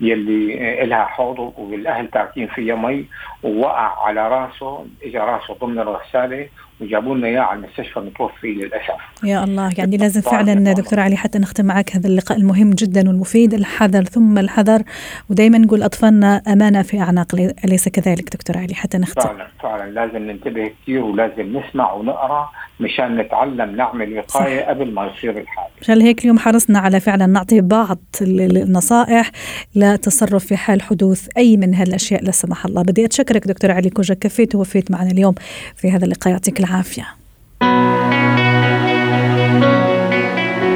يلي 0.00 0.82
إلها 0.84 1.04
حوض 1.04 1.52
والأهل 1.58 2.08
تاركين 2.10 2.46
فيها 2.48 2.74
مي 2.74 3.04
ووقع 3.42 4.06
على 4.06 4.28
راسه 4.28 4.84
اجى 5.04 5.18
راسه 5.18 5.54
ضمن 5.60 5.78
الغسالة 5.78 6.46
وجابوا 6.80 7.14
لنا 7.16 7.26
إياه 7.26 7.40
على 7.40 7.58
المستشفى 7.58 8.00
متوفي 8.00 8.46
للأسف. 8.54 9.24
يا 9.24 9.44
الله 9.44 9.70
يعني 9.78 9.96
لازم 9.96 10.20
فعلا. 10.20 10.72
دكتور 10.72 11.00
علي 11.00 11.16
حتى 11.16 11.38
نختم 11.38 11.64
معك 11.66 11.96
هذا 11.96 12.06
اللقاء 12.08 12.38
المهم 12.38 12.70
جدا 12.70 13.08
والمفيد 13.08 13.54
الحذر 13.54 14.04
ثم 14.04 14.38
الحذر 14.38 14.82
ودائما 15.30 15.58
نقول 15.58 15.82
أطفالنا 15.82 16.42
أمانة 16.48 16.82
في 16.82 17.00
أعناق 17.00 17.34
لي- 17.34 17.54
أليس 17.64 17.88
كذلك 17.88 18.32
دكتور 18.32 18.58
علي؟ 18.58 18.74
حتى 18.74 18.98
نختم. 18.98 19.20
فعلا 19.22 19.46
فعلا. 19.62 19.90
لازم 19.90 20.18
ننتبه 20.30 20.70
كثير 20.82 21.02
ولازم 21.04 21.56
نسمع 21.58 21.92
ونقرأ 21.92 22.50
مشان 22.80 23.16
نتعلم 23.16 23.76
نعمل 23.76 24.18
وقاية 24.18 24.60
صح. 24.62 24.68
قبل 24.68 24.92
ما 24.94 25.06
يصير 25.16 25.30
الحادث. 25.38 25.70
مشان 25.80 26.00
هيك 26.00 26.20
اليوم 26.20 26.38
حرصنا 26.38 26.78
على 26.78 27.00
فعلا 27.00 27.26
نعطي 27.26 27.60
بعض 27.60 27.98
ال- 28.22 28.40
ال- 28.40 28.62
النصائح 28.62 29.30
للتصرف 29.74 30.46
في 30.46 30.56
حال 30.56 30.82
حدوث 30.82 31.28
أي 31.36 31.56
من 31.56 31.74
هالأشياء 31.74 32.24
لا 32.24 32.30
سمح 32.30 32.66
الله. 32.66 32.82
بدي 32.82 33.04
أتشكرك 33.04 33.46
دكتور 33.46 33.70
علي 33.70 33.90
كوجا 33.90 34.14
كفيت 34.14 34.54
ووفيت 34.54 34.90
معنا 34.90 35.10
اليوم 35.10 35.34
في 35.76 35.90
هذا 35.90 36.04
اللقاء. 36.04 36.32
يعطيك 36.32 36.60
العافية. 36.60 37.06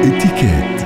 اتكات 0.03 0.78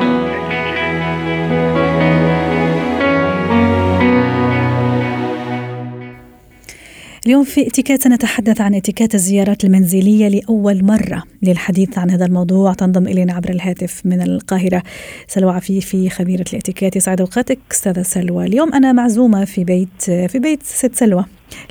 اليوم 7.26 7.44
في 7.44 7.68
اتيكيت 7.68 8.04
سنتحدث 8.04 8.62
عن 8.62 8.76
اتيكيت 8.76 9.16
الزيارات 9.16 9.64
المنزلية 9.64 10.28
لأول 10.28 10.86
مرة 10.86 11.24
للحديث 11.42 11.98
عن 11.98 12.12
هذا 12.12 12.26
الموضوع. 12.26 12.74
تنضم 12.74 13.08
إلينا 13.08 13.34
عبر 13.34 13.50
الهاتف 13.50 14.02
من 14.06 14.22
القاهرة 14.22 14.84
سلوى 15.28 15.54
عفيفي 15.54 16.10
خبيرة 16.10 16.46
الاتيكيت. 16.54 16.96
يسعد 16.96 17.22
أوقاتك 17.22 17.60
أستاذة 17.72 18.02
سلوى. 18.02 18.46
اليوم 18.46 18.74
أنا 18.74 18.92
معزومة 18.92 19.46
في 19.46 19.64
بيت 19.64 20.04
في 20.04 20.40
بيت 20.40 20.64
ست 20.64 20.96
سلوى. 20.96 21.26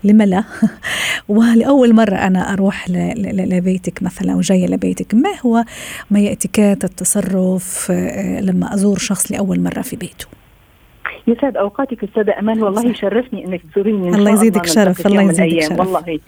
لما 0.04 0.24
لا؟ 0.24 0.44
ولأول 1.28 1.94
مرة 1.94 2.16
أنا 2.16 2.52
أروح 2.52 2.90
لبيتك 2.90 4.02
مثلا 4.02 4.34
وجاية 4.34 4.66
لبيتك. 4.66 5.14
ما 5.14 5.30
هو 5.46 5.64
ما 6.10 6.18
هي 6.18 6.32
اتيكيت 6.32 6.84
التصرف 6.84 7.88
آه، 7.90 8.40
لما 8.40 8.74
أزور 8.74 8.98
شخص 8.98 9.32
لأول 9.32 9.60
مرة 9.60 9.82
في 9.82 9.96
بيته؟ 9.96 10.41
يسعد 11.26 11.56
أوقاتك 11.56 12.04
أستاذة 12.04 12.38
أمان. 12.38 12.62
والله 12.62 12.86
يشرفني 12.86 13.46
إنك 13.46 13.60
تزوريني 13.72 14.08
الله 14.08 14.30
يزيدك 14.30 14.66
شرف 14.66 15.06
الله 15.06 15.22
يزيدك 15.22 15.62
شرف. 15.62 15.80
والله. 15.80 16.18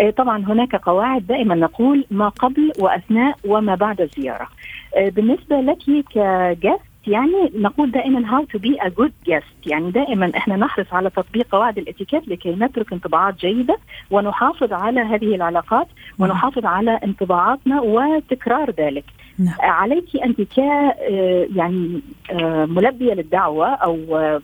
آه، 0.00 0.10
طبعا 0.10 0.44
هناك 0.44 0.76
قواعد. 0.76 1.26
دائما 1.26 1.54
نقول 1.54 2.04
ما 2.10 2.28
قبل 2.28 2.72
وأثناء 2.78 3.36
وما 3.44 3.74
بعد 3.74 4.00
الزياره 4.00 4.48
آه، 4.96 5.08
بالنسبة 5.08 5.60
لك 5.60 5.78
ك 6.14 6.25
guest 6.25 6.80
يعني 7.06 7.52
نقول 7.54 7.90
دائما 7.90 8.34
how 8.34 8.44
to 8.44 8.58
be 8.58 8.76
a 8.80 8.88
good 8.88 9.12
guest 9.24 9.66
يعني 9.66 9.90
دائما 9.90 10.32
إحنا 10.36 10.56
نحرص 10.56 10.86
على 10.92 11.10
تطبيق 11.10 11.46
قواعد 11.52 11.78
الإتيكيت 11.78 12.28
لكي 12.28 12.50
نترك 12.54 12.92
انطباعات 12.92 13.34
جيدة 13.38 13.76
ونحافظ 14.10 14.72
على 14.72 15.00
هذه 15.00 15.34
العلاقات 15.34 15.86
نعم. 16.18 16.30
ونحافظ 16.30 16.64
على 16.66 17.00
انطباعاتنا 17.04 17.80
وتكرار 17.80 18.70
ذلك. 18.70 19.04
نعم. 19.38 19.54
عليك 19.60 20.16
أنت 20.24 20.40
ك 20.40 20.58
آه، 20.58 21.48
يعني 21.56 22.00
آه، 22.30 22.64
ملبية 22.64 23.14
للدعوة 23.14 23.68
أو 23.68 23.96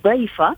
ضيفة. 0.04 0.56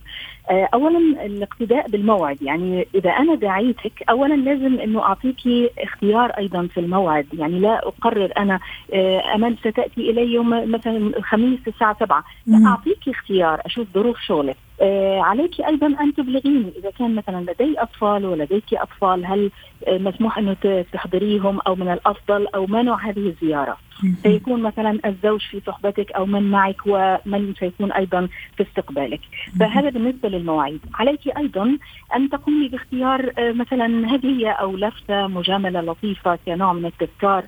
آه، 0.51 0.69
اولا 0.75 1.27
الاقتداء 1.27 1.89
بالموعد. 1.89 2.43
يعني 2.43 2.87
إذا 2.95 3.11
أنا 3.11 3.35
دعيتك 3.35 4.03
اولا 4.11 4.35
لازم 4.35 4.81
إنه 4.81 5.03
اعطيكي 5.03 5.71
اختيار 5.79 6.31
أيضا 6.31 6.67
في 6.67 6.81
الموعد. 6.81 7.27
يعني 7.33 7.59
لا 7.59 7.89
أقرر 7.89 8.33
أنا 8.39 8.61
آه، 8.95 9.35
امل 9.35 9.57
ستأتي 9.61 10.11
إلي 10.11 10.33
يوم 10.35 10.71
مثلا 10.71 10.97
الخميس 10.97 11.61
الساعة 11.67 11.97
7 12.01 12.25
لا 12.47 12.67
اعطيكي 12.67 13.11
اختيار 13.11 13.61
أشوف 13.67 13.87
ظروف 13.95 14.21
شغلك. 14.21 14.57
آه 14.81 15.21
عليك 15.21 15.61
أيضا 15.61 15.87
أن 15.87 16.15
تبلغيني. 16.15 16.73
إذا 16.79 16.91
كان 16.91 17.15
مثلا 17.15 17.41
لدي 17.51 17.75
أطفال 17.79 18.27
ولديك 18.27 18.75
أطفال 18.75 19.27
هل 19.27 19.51
آه 19.89 19.99
مسموح 19.99 20.39
أنه 20.39 20.85
تحضريهم 20.93 21.61
أو 21.67 21.75
من 21.75 21.89
الأفضل 21.93 22.47
أو 22.55 22.67
ما 22.67 22.83
نوع 22.83 23.09
هذه 23.09 23.27
الزيارة؟ 23.27 23.77
سيكون 24.23 24.63
مثلا 24.63 24.99
الزوج 25.07 25.41
في 25.41 25.61
صحبتك 25.67 26.13
أو 26.13 26.27
من 26.27 26.51
معك 26.51 26.77
ومن 26.87 27.55
سيكون 27.59 27.93
أيضا 27.93 28.29
في 28.57 28.63
استقبالك. 28.63 29.21
فهذا 29.61 29.91
بالنسبة 29.91 30.29
للمواعيد. 30.29 30.81
عليك 30.95 31.37
أيضا 31.39 31.79
أن 32.17 32.31
تقومي 32.31 32.69
باختيار 32.69 33.33
آه 33.39 33.53
مثلا 33.53 34.15
هدية 34.15 34.51
أو 34.51 34.77
لفته 34.77 35.27
مجاملة 35.27 35.81
لطيفة 35.81 36.39
كنوع 36.47 36.73
من 36.73 36.87
التذكار. 36.87 37.45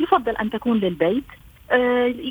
يفضل 0.00 0.36
أن 0.36 0.50
تكون 0.50 0.78
للبيت. 0.78 1.24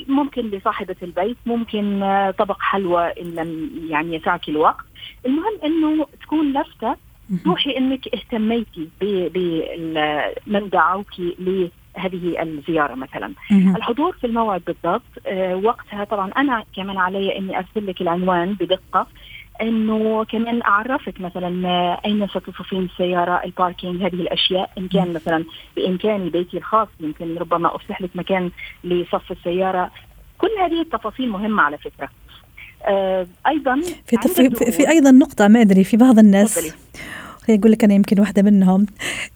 ممكن 0.07 0.41
لصاحبة 0.49 0.95
البيت 1.03 1.37
ممكن 1.45 2.03
آه، 2.03 2.31
طبق 2.31 2.57
حلوى 2.59 3.03
إن 3.21 3.35
لم 3.35 3.69
يعني 3.89 4.15
يسعك 4.15 4.49
الوقت. 4.49 4.85
المهم 5.25 5.59
أنه 5.65 6.05
تكون 6.21 6.53
لفتة 6.53 6.95
توحي 7.43 7.77
أنك 7.77 8.07
اهتميتي 8.15 8.89
بمن 9.01 10.69
دعوك 10.69 11.19
لهذه 11.19 12.41
الزيارة 12.41 12.95
مثلا. 12.95 13.33
الحضور 13.75 14.11
في 14.11 14.27
الموعد 14.27 14.61
بالضبط 14.67 15.01
آه، 15.27 15.55
وقتها 15.55 16.03
طبعا 16.03 16.31
أنا 16.37 16.63
كمان 16.75 16.97
علي 16.97 17.37
أني 17.37 17.57
أرسل 17.57 17.87
لك 17.87 18.01
العنوان 18.01 18.53
بدقة. 18.53 19.07
إنه 19.61 20.23
كمان 20.23 20.61
اعرفك 20.61 21.21
مثلا 21.21 21.49
أين 22.05 22.27
ستصفين 22.27 22.83
السياره 22.83 23.41
الباركينج 23.45 24.03
هذه 24.03 24.13
الأشياء. 24.13 24.69
إن 24.77 24.87
كان 24.87 25.13
مثلا 25.13 25.43
بإمكاني 25.75 26.29
بيتي 26.29 26.57
الخاص 26.57 26.87
يمكن 26.99 27.37
ربما 27.37 27.75
افسح 27.75 28.01
لك 28.01 28.09
مكان 28.15 28.51
لصف 28.83 29.31
السيارة. 29.31 29.91
كل 30.37 30.49
هذه 30.61 30.81
التفاصيل 30.81 31.29
مهمة 31.29 31.63
على 31.63 31.77
فكرة. 31.77 32.09
آه 32.85 33.27
أيضا 33.47 33.81
في, 34.05 34.17
في, 34.49 34.71
في 34.71 34.89
أيضا 34.89 35.11
نقطة 35.11 35.47
ما 35.47 35.61
أدري 35.61 35.83
في 35.83 35.97
بعض 35.97 36.19
الناس 36.19 36.73
يقول 37.49 37.71
لك 37.71 37.83
أنا 37.83 37.93
يمكن 37.93 38.19
واحدة 38.19 38.41
منهم 38.41 38.85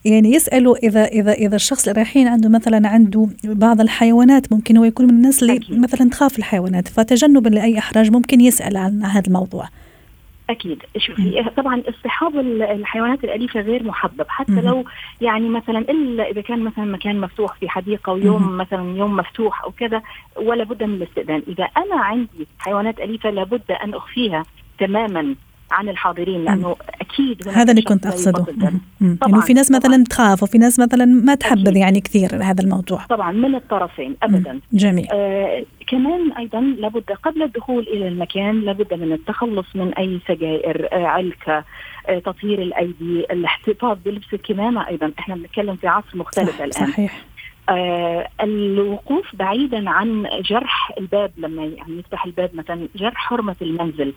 يعني 0.04 0.34
يسألوا 0.34 0.76
اذا 0.76 1.04
اذا 1.04 1.32
إذا 1.32 1.56
الشخص 1.56 1.88
اللي 1.88 1.96
رايحين 2.00 2.28
عنده 2.28 2.48
مثلا 2.48 2.88
عنده 2.88 3.28
بعض 3.44 3.80
الحيوانات 3.80 4.52
ممكن 4.52 4.76
هو 4.76 4.84
يكون 4.84 5.06
من 5.06 5.14
الناس 5.14 5.42
اللي 5.42 5.60
مثلا 5.70 6.10
تخاف 6.10 6.38
الحيوانات 6.38 6.88
فتجنبا 6.88 7.48
لأي 7.48 7.78
إحراج 7.78 8.10
ممكن 8.10 8.40
يسأل 8.40 8.76
عن 8.76 9.04
هذا 9.04 9.26
الموضوع. 9.26 9.68
أكيد. 10.50 10.82
شوفي 10.98 11.44
طبعا 11.56 11.82
اصطحاب 11.88 12.38
الحيوانات 12.38 13.24
الأليفة 13.24 13.60
غير 13.60 13.82
محبب. 13.82 14.24
حتى 14.28 14.60
لو 14.60 14.84
يعني 15.20 15.48
مثلا 15.48 15.78
إلا 15.78 16.30
إذا 16.30 16.40
كان 16.40 16.64
مثلا 16.64 16.84
مكان 16.84 17.20
مفتوح 17.20 17.54
في 17.54 17.68
حديقة 17.68 18.12
ويوم 18.12 18.56
مثلا 18.56 18.96
يوم 18.96 19.16
مفتوح 19.16 19.64
أو 19.64 19.70
كذا 19.70 20.02
ولا 20.36 20.64
بد 20.64 20.82
من 20.82 20.94
الاستئذان. 20.94 21.42
إذا 21.48 21.64
أنا 21.64 22.00
عندي 22.00 22.46
حيوانات 22.58 23.00
أليفة 23.00 23.30
لابد 23.30 23.70
أن 23.70 23.94
أخفيها 23.94 24.42
تماما. 24.78 25.34
عن 25.70 25.88
الحاضرين 25.88 26.44
لأنه 26.44 26.76
أكيد 27.00 27.48
هذا 27.48 27.70
اللي 27.70 27.82
كنت 27.82 28.06
أقصده. 28.06 28.46
انه 29.02 29.40
في 29.40 29.52
ناس 29.52 29.70
مثلا 29.70 30.04
تخاف 30.04 30.42
وفي 30.42 30.58
ناس 30.58 30.80
مثلا 30.80 31.04
ما 31.04 31.34
تحبذ 31.34 31.76
يعني 31.76 32.00
كثير 32.00 32.42
هذا 32.42 32.62
الموضوع. 32.62 33.04
طبعا 33.04 33.32
من 33.32 33.54
الطرفين 33.54 34.16
ابدا. 34.22 34.60
جميل. 34.72 35.08
آه 35.12 35.64
كمان 35.86 36.32
أيضا 36.32 36.60
لابد 36.60 37.10
قبل 37.22 37.42
الدخول 37.42 37.82
إلى 37.82 38.08
المكان 38.08 38.60
لابد 38.60 38.94
من 38.94 39.12
التخلص 39.12 39.66
من 39.74 39.94
أي 39.94 40.20
سجائر 40.28 40.88
آه 40.92 41.06
علكة 41.06 41.64
آه 42.08 42.18
تطهير 42.18 42.62
الأيدي 42.62 43.26
الاحتفاظ 43.30 43.98
بلبس 44.04 44.34
الكمامة 44.34 44.88
أيضا. 44.88 45.12
إحنا 45.18 45.34
بنتكلم 45.34 45.76
في 45.76 45.88
عصر 45.88 46.16
مختلف 46.16 46.50
صح 46.50 46.60
الآن. 46.60 46.90
صحيح. 46.92 47.24
آه 47.68 48.28
الوقوف 48.42 49.36
بعيدا 49.36 49.90
عن 49.90 50.26
جرح 50.40 50.92
الباب 50.98 51.32
لما 51.36 51.64
يعني 51.64 51.98
يفتح 51.98 52.24
الباب 52.24 52.50
مثلا 52.54 52.88
جرح 52.96 53.14
حرمة 53.14 53.56
المنزل 53.62 54.12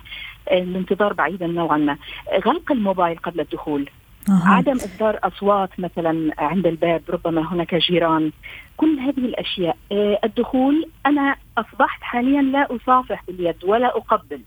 آه 0.49 0.59
الانتظار 0.59 1.13
بعيدا 1.13 1.47
نوعا 1.47 1.77
ما 1.77 1.97
غلق 2.45 2.71
الموبايل 2.71 3.17
قبل 3.17 3.39
الدخول 3.39 3.89
أه. 4.29 4.41
عدم 4.45 4.75
إصدار 4.75 5.19
أصوات 5.23 5.69
مثلا 5.79 6.31
عند 6.37 6.67
الباب 6.67 7.01
ربما 7.09 7.53
هناك 7.53 7.75
جيران 7.75 8.31
كل 8.77 8.99
هذه 8.99 9.25
الأشياء. 9.25 9.77
آه 9.91 10.19
الدخول 10.23 10.89
أنا 11.05 11.35
أصبحت 11.57 12.03
حاليا 12.03 12.41
لا 12.41 12.67
أصافح 12.75 13.23
باليد 13.27 13.63
ولا 13.63 13.87
أقبل 13.87 14.41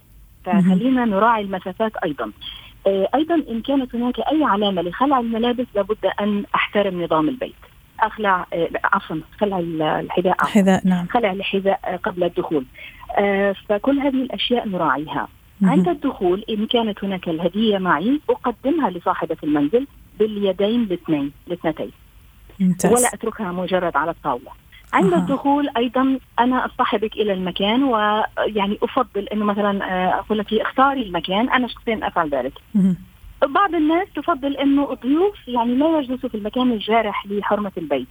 فخلينا 0.45 1.05
نراعي 1.05 1.43
المسافات 1.43 1.97
أيضا. 1.97 2.31
أيضا 3.15 3.35
إن 3.35 3.61
كانت 3.61 3.95
هناك 3.95 4.19
أي 4.19 4.45
علامة 4.45 4.83
لخلع 4.83 5.21
الملابس 5.21 5.67
لابد 5.75 6.07
أن 6.21 6.45
أحترم 6.55 7.03
نظام 7.03 7.29
البيت. 7.29 7.70
أخلع 8.07 8.47
آه، 8.53 8.69
عفوا 8.85 9.17
خلع 9.41 9.59
الحذاء. 9.59 10.45
الحذاء 10.45 10.89
نعم. 10.89 11.07
خلع 11.07 11.33
الحذاء 11.33 12.01
قبل 12.03 12.25
الدخول. 12.25 12.65
آه، 13.19 13.55
فكل 13.69 13.99
هذه 13.99 14.23
الأشياء 14.23 14.69
نراعيها. 14.69 15.29
عند 15.63 15.89
الدخول 15.89 16.45
إن 16.51 16.67
كانت 16.67 17.05
هناك 17.05 17.29
الهدية 17.29 17.79
معي 17.79 18.21
أقدمها 18.31 18.91
لصاحبة 18.91 19.37
المنزل 19.45 19.87
باليدين 20.19 20.83
الاثنين 20.83 21.33
الاثنتين. 21.49 21.91
ولا 22.85 23.15
أتركها 23.15 23.53
مجرد 23.53 23.97
على 23.97 24.11
الطاولة. 24.11 24.51
عند 24.93 25.13
آه. 25.13 25.19
الدخول 25.19 25.69
أيضا 25.77 26.19
أنا 26.39 26.67
أصطحبك 26.67 27.13
إلى 27.13 27.33
المكان 27.33 27.85
ويعني 27.85 28.79
أفضل 28.83 29.29
إنه 29.33 29.45
مثلا 29.45 29.85
آه، 29.85 30.19
أقول 30.19 30.39
لك 30.39 30.55
اختاري 30.55 31.03
المكان 31.03 31.51
أنا 31.51 31.69
شخصيا 31.69 32.01
أفعل 32.03 32.29
ذلك. 32.31 32.53
بعض 33.49 33.75
الناس 33.75 34.09
تفضل 34.17 34.57
إنه 34.57 34.93
الضيوف 34.93 35.49
يعني 35.49 35.75
لا 35.75 35.99
يجلسوا 35.99 36.29
في 36.29 36.35
المكان 36.37 36.73
الجارح 36.73 37.27
لحرمة 37.27 37.73
البيت. 37.79 38.09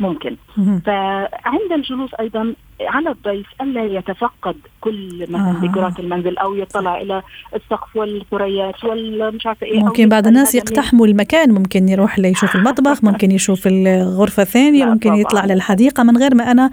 ممكن. 0.00 0.36
فعند 0.56 1.72
الجلوس 1.72 2.14
أيضا 2.14 2.54
على 2.80 3.10
الضيف 3.10 3.46
ألا 3.60 3.84
يتفقد 3.84 4.56
كل 4.80 5.26
مثلا 5.28 5.56
آه. 5.56 5.60
ديكورات 5.60 6.00
المنزل 6.00 6.38
أو 6.38 6.54
يطلع 6.54 7.00
إلى 7.00 7.22
السقف 7.54 7.96
والثريات 7.96 8.84
والمش 8.84 9.46
عارفة 9.46 9.66
إيه 9.66 9.80
ممكن 9.80 10.08
بعض 10.08 10.26
الناس 10.26 10.54
يقتحموا 10.54 11.06
المكان 11.06 11.52
ممكن 11.52 11.88
يروح 11.88 12.18
ليشوف 12.18 12.54
المطبخ 12.56 13.04
ممكن 13.04 13.30
يشوف 13.30 13.66
الغرفة 13.66 14.42
الثانية 14.42 14.84
ممكن 14.84 15.10
طبعا. 15.10 15.20
يطلع 15.20 15.44
للحديقة 15.44 16.02
من 16.02 16.16
غير 16.16 16.34
ما 16.34 16.50
أنا 16.50 16.70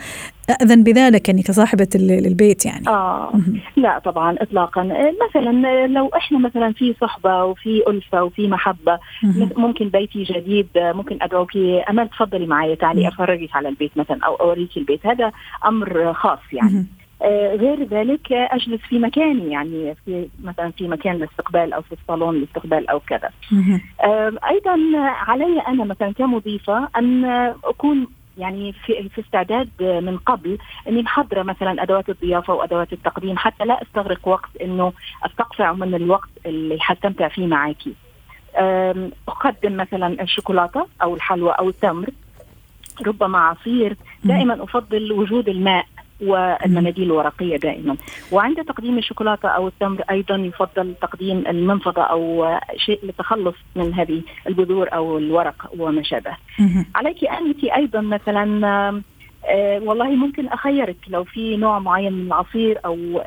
أأذن 0.50 0.84
بذلك 0.84 1.30
يعني 1.30 1.44
كصاحبة 1.44 1.88
البيت 1.96 2.66
يعني. 2.66 2.88
آه. 2.88 3.34
لا 3.76 4.00
طبعا 4.00 4.36
إطلاقا. 4.42 4.84
مثلا 5.30 5.88
لو 5.88 6.08
إحنا 6.08 6.40
مثلا 6.40 6.74
في 6.74 6.96
صحبة 7.02 7.44
وفي 7.44 7.84
ألفة 7.88 8.24
وفي 8.24 8.48
محبة 8.48 9.00
ممكن 9.58 9.90
بيتي 9.90 10.24
جديد 10.24 10.68
ممكن 10.76 11.18
أدعوك 11.22 11.58
أمل 11.90 12.10
تفضلي 12.10 12.46
معي 12.46 12.76
تعالي 12.76 13.08
أفرجك 13.08 13.50
على 13.56 13.70
البيت 13.70 13.92
مثلا 13.96 14.26
أو 14.26 14.36
أوريك 14.36 14.78
البيت. 14.78 15.06
هذا 15.08 15.32
خاص 16.14 16.40
يعني. 16.54 16.86
آه 17.22 17.56
غير 17.56 17.84
ذلك 17.84 18.32
أجلس 18.32 18.82
في 18.82 19.00
مكاني 19.00 19.52
يعني 19.52 19.96
في 20.06 20.28
مثلا 20.44 20.72
في 20.72 20.88
مكان 20.88 21.16
الاستقبال 21.16 21.74
أو 21.74 21.82
في 21.82 21.92
الصالون 21.92 22.36
الاستقبال 22.36 22.90
أو 22.90 23.00
كذا. 23.00 23.30
آه 24.04 24.34
أيضا 24.50 24.78
علي 24.96 25.62
أنا 25.68 25.84
مثلا 25.84 26.14
كمضيفة 26.14 26.88
أن 26.98 27.26
أكون 27.64 28.08
يعني 28.38 28.74
في, 28.74 29.10
في 29.10 29.22
استعداد 29.22 29.70
من 29.80 30.18
قبل 30.18 30.58
أني 30.88 31.02
محضرة 31.02 31.44
مثلا 31.44 31.84
أدوات 31.84 32.10
الضيافة 32.10 32.54
وادوات 32.54 32.94
التقديم 32.94 33.38
حتى 33.38 33.66
لا 33.66 33.82
أستغرق 33.82 34.28
وقت 34.28 34.50
إنه 34.62 34.94
أستقطع 35.26 35.74
من 35.74 35.96
الوقت 35.96 36.30
اللي 36.46 36.78
حستمتع 36.80 37.28
فيه 37.28 37.48
معاكي. 37.48 37.94
أقدم 39.28 39.78
مثلا 39.78 40.22
الشوكولاتة 40.22 40.88
أو 41.02 41.16
الحلوى 41.16 41.52
أو 41.52 41.70
التمر. 41.70 42.10
ربما 43.06 43.38
عصير 43.38 43.98
دائما 44.24 44.64
أفضل 44.64 45.12
وجود 45.12 45.50
الماء 45.50 45.86
والمناديل 46.22 47.04
الورقية 47.04 47.58
دائما 47.58 47.98
وعند 48.32 48.66
تقديم 48.66 48.98
الشوكولاتة 48.98 49.50
أو 49.50 49.68
التمر 49.68 50.02
أيضا 50.12 50.36
يفضل 50.36 50.96
تقديم 51.02 51.44
المنفضة 51.48 52.02
أو 52.02 52.58
شيء 52.78 53.00
للتخلص 53.04 53.56
من 53.76 53.94
هذه 53.94 54.22
البذور 54.48 54.94
أو 54.94 55.18
الورق 55.18 55.72
وما 55.80 56.04
شابه. 56.04 56.38
عليك 56.96 57.24
أنت 57.24 57.64
أيضا 57.64 58.02
مثلا 58.02 58.68
آه 59.50 59.80
والله 59.80 60.08
ممكن 60.10 60.48
أخيرك 60.48 60.98
لو 61.08 61.24
في 61.24 61.58
نوع 61.58 61.80
معين 61.80 62.14
من 62.14 62.28
العصير 62.28 62.80
أو 62.86 63.22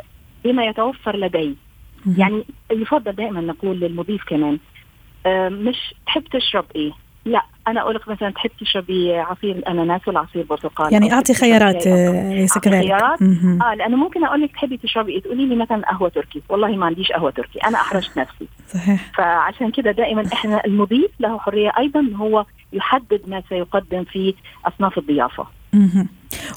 بما 0.44 0.66
يتوفر 0.66 1.16
لدي. 1.16 1.56
يعني 2.18 2.44
يفضل 2.72 3.12
دائما 3.12 3.40
نقول 3.40 3.80
للمضيف 3.80 4.24
كمان 4.24 4.58
آه، 5.26 5.48
مش 5.48 5.94
تحب 6.06 6.22
تشرب 6.32 6.64
إيه؟ 6.76 6.92
لا 7.24 7.42
أنا 7.68 7.80
أقول 7.80 7.94
لك 7.94 8.08
مثلا 8.08 8.30
تحب 8.30 8.50
تشربي 8.60 9.18
عصير 9.18 9.56
الأناناس 9.56 10.08
ولا 10.08 10.20
عصير 10.20 10.46
برتقال؟ 10.50 10.92
يعني 10.92 11.12
أو 11.12 11.16
أعطي 11.16 11.34
خيارات 11.34 11.86
آه، 11.86 12.34
ليس 12.34 12.58
كذلك 12.58 12.84
خيارات؟ 12.86 13.22
مهم. 13.22 13.62
آه 13.62 13.74
لأنه 13.74 13.96
ممكن 13.96 14.24
أقول 14.24 14.42
لك 14.42 14.52
تحبي 14.52 14.76
تشربي 14.76 15.20
تقولي 15.20 15.46
لي 15.46 15.56
مثلا 15.56 15.82
قهوة 15.90 16.08
تركي. 16.08 16.42
والله 16.48 16.76
ما 16.76 16.86
عنديش 16.86 17.12
قهوة 17.12 17.30
تركي 17.30 17.58
أنا 17.58 17.78
أحرجت 17.80 18.18
نفسي. 18.18 18.46
صحيح. 18.68 19.12
فعشان 19.14 19.70
كده 19.70 19.90
دائما 19.90 20.24
إحنا 20.32 20.64
المضيف 20.66 21.10
له 21.20 21.38
حرية 21.38 21.72
أيضا 21.78 22.10
هو 22.16 22.44
يحدد 22.72 23.20
ما 23.26 23.42
سيقدم 23.48 24.04
في 24.04 24.34
أصناف 24.66 24.98
الضيافة. 24.98 25.46
مهم. 25.72 26.08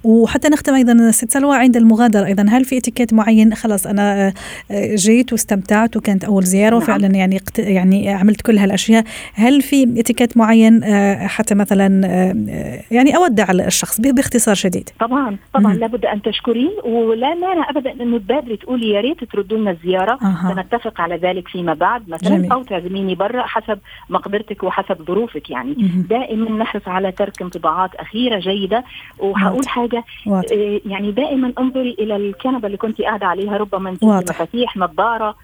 وحتى 0.03 0.49
نختم 0.49 0.73
أيضا 0.73 1.11
ست 1.11 1.31
سلوى 1.31 1.57
عند 1.57 1.77
المغادرة. 1.77 2.25
أيضا 2.25 2.45
هل 2.49 2.65
في 2.65 2.77
إتيكيت 2.77 3.13
معين؟ 3.13 3.55
خلاص 3.55 3.87
أنا 3.87 4.33
آه، 4.71 4.95
جيت 4.95 5.31
واستمتعت 5.31 5.97
وكانت 5.97 6.23
أول 6.23 6.43
زيارة 6.43 6.73
نعم. 6.73 6.83
وفعلا 6.83 7.07
يعني 7.07 7.41
يعني 7.57 8.09
عملت 8.09 8.41
كل 8.41 8.57
هالأشياء. 8.57 9.03
هل 9.33 9.61
في 9.61 9.99
إتيكيت 9.99 10.37
معين؟ 10.37 10.83
آه، 10.83 11.27
حتى 11.27 11.55
مثلا 11.55 12.07
آه، 12.07 12.79
يعني 12.91 13.15
اودع 13.15 13.51
الشخص 13.51 14.01
باختصار 14.01 14.55
شديد. 14.55 14.89
طبعا 14.99 15.37
طبعا. 15.53 15.73
لابد 15.73 16.05
أن 16.05 16.21
تشكرين. 16.21 16.71
ولا 16.85 17.35
مانع 17.35 17.69
ابدا 17.69 17.91
انه 17.91 18.17
تبادري 18.17 18.57
تقولي 18.57 18.89
يا 18.89 19.01
ريت 19.01 19.23
تردوا 19.23 19.57
لنا 19.57 19.71
الزيارة. 19.71 20.19
أها. 20.21 20.53
سنتفق 20.55 21.01
على 21.01 21.15
ذلك 21.17 21.47
فيما 21.47 21.73
بعد. 21.73 22.09
مثلا 22.09 22.37
جميل. 22.37 22.51
أو 22.51 22.63
تعزميني 22.63 23.15
برا 23.15 23.43
حسب 23.43 23.79
مقدرتك 24.09 24.63
وحسب 24.63 24.97
ظروفك 25.07 25.49
يعني. 25.49 25.75
دائما 26.09 26.49
نحرص 26.57 26.87
على 26.87 27.11
ترك 27.11 27.41
انطباعات 27.41 27.95
أخيرة 27.95 28.39
جيدة. 28.39 28.83
وهقول 29.19 29.57
واضح. 29.57 29.72
حاجة. 29.73 30.03
واضح. 30.27 30.51
آه، 30.51 30.79
يعني 30.85 31.11
دائما 31.11 31.53
انظري 31.59 31.95
إلى 31.99 32.15
الكنبة 32.15 32.65
اللي 32.65 32.77
كنت 32.77 33.01
قاعدة 33.01 33.25
عليها 33.25 33.57
ربما 33.57 33.89
انت 33.89 34.03
مفاتيح 34.03 34.77
نظارة 34.77 35.35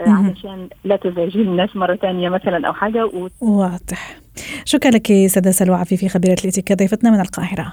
آه، 0.00 0.08
علشان 0.10 0.68
لا 0.84 0.96
تزعجي 0.96 1.42
الناس 1.42 1.76
مرة 1.76 1.96
ثانية 1.96 2.28
مثلا 2.28 2.68
أو 2.68 2.72
حاجة 2.72 3.06
و... 3.06 3.28
واضح. 3.40 4.16
شكرا 4.64 4.90
لك 4.90 5.26
سدى 5.26 5.52
سلوى 5.52 5.76
عفيفي 5.76 6.08
خبيرة 6.08 6.36
الاتيكيت. 6.44 6.78
ضيفتنا 6.78 7.10
من 7.10 7.20
القاهرة. 7.20 7.72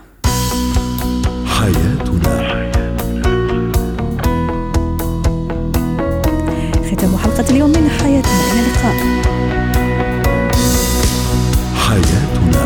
حياتنا. 1.48 2.36
ختام 6.92 7.18
حلقة 7.18 7.52
اليوم 7.52 7.70
من 7.70 7.90
حياتنا. 7.90 8.40
إلى 8.52 8.60
اللقاء. 8.62 8.96
حياتنا. 11.88 12.65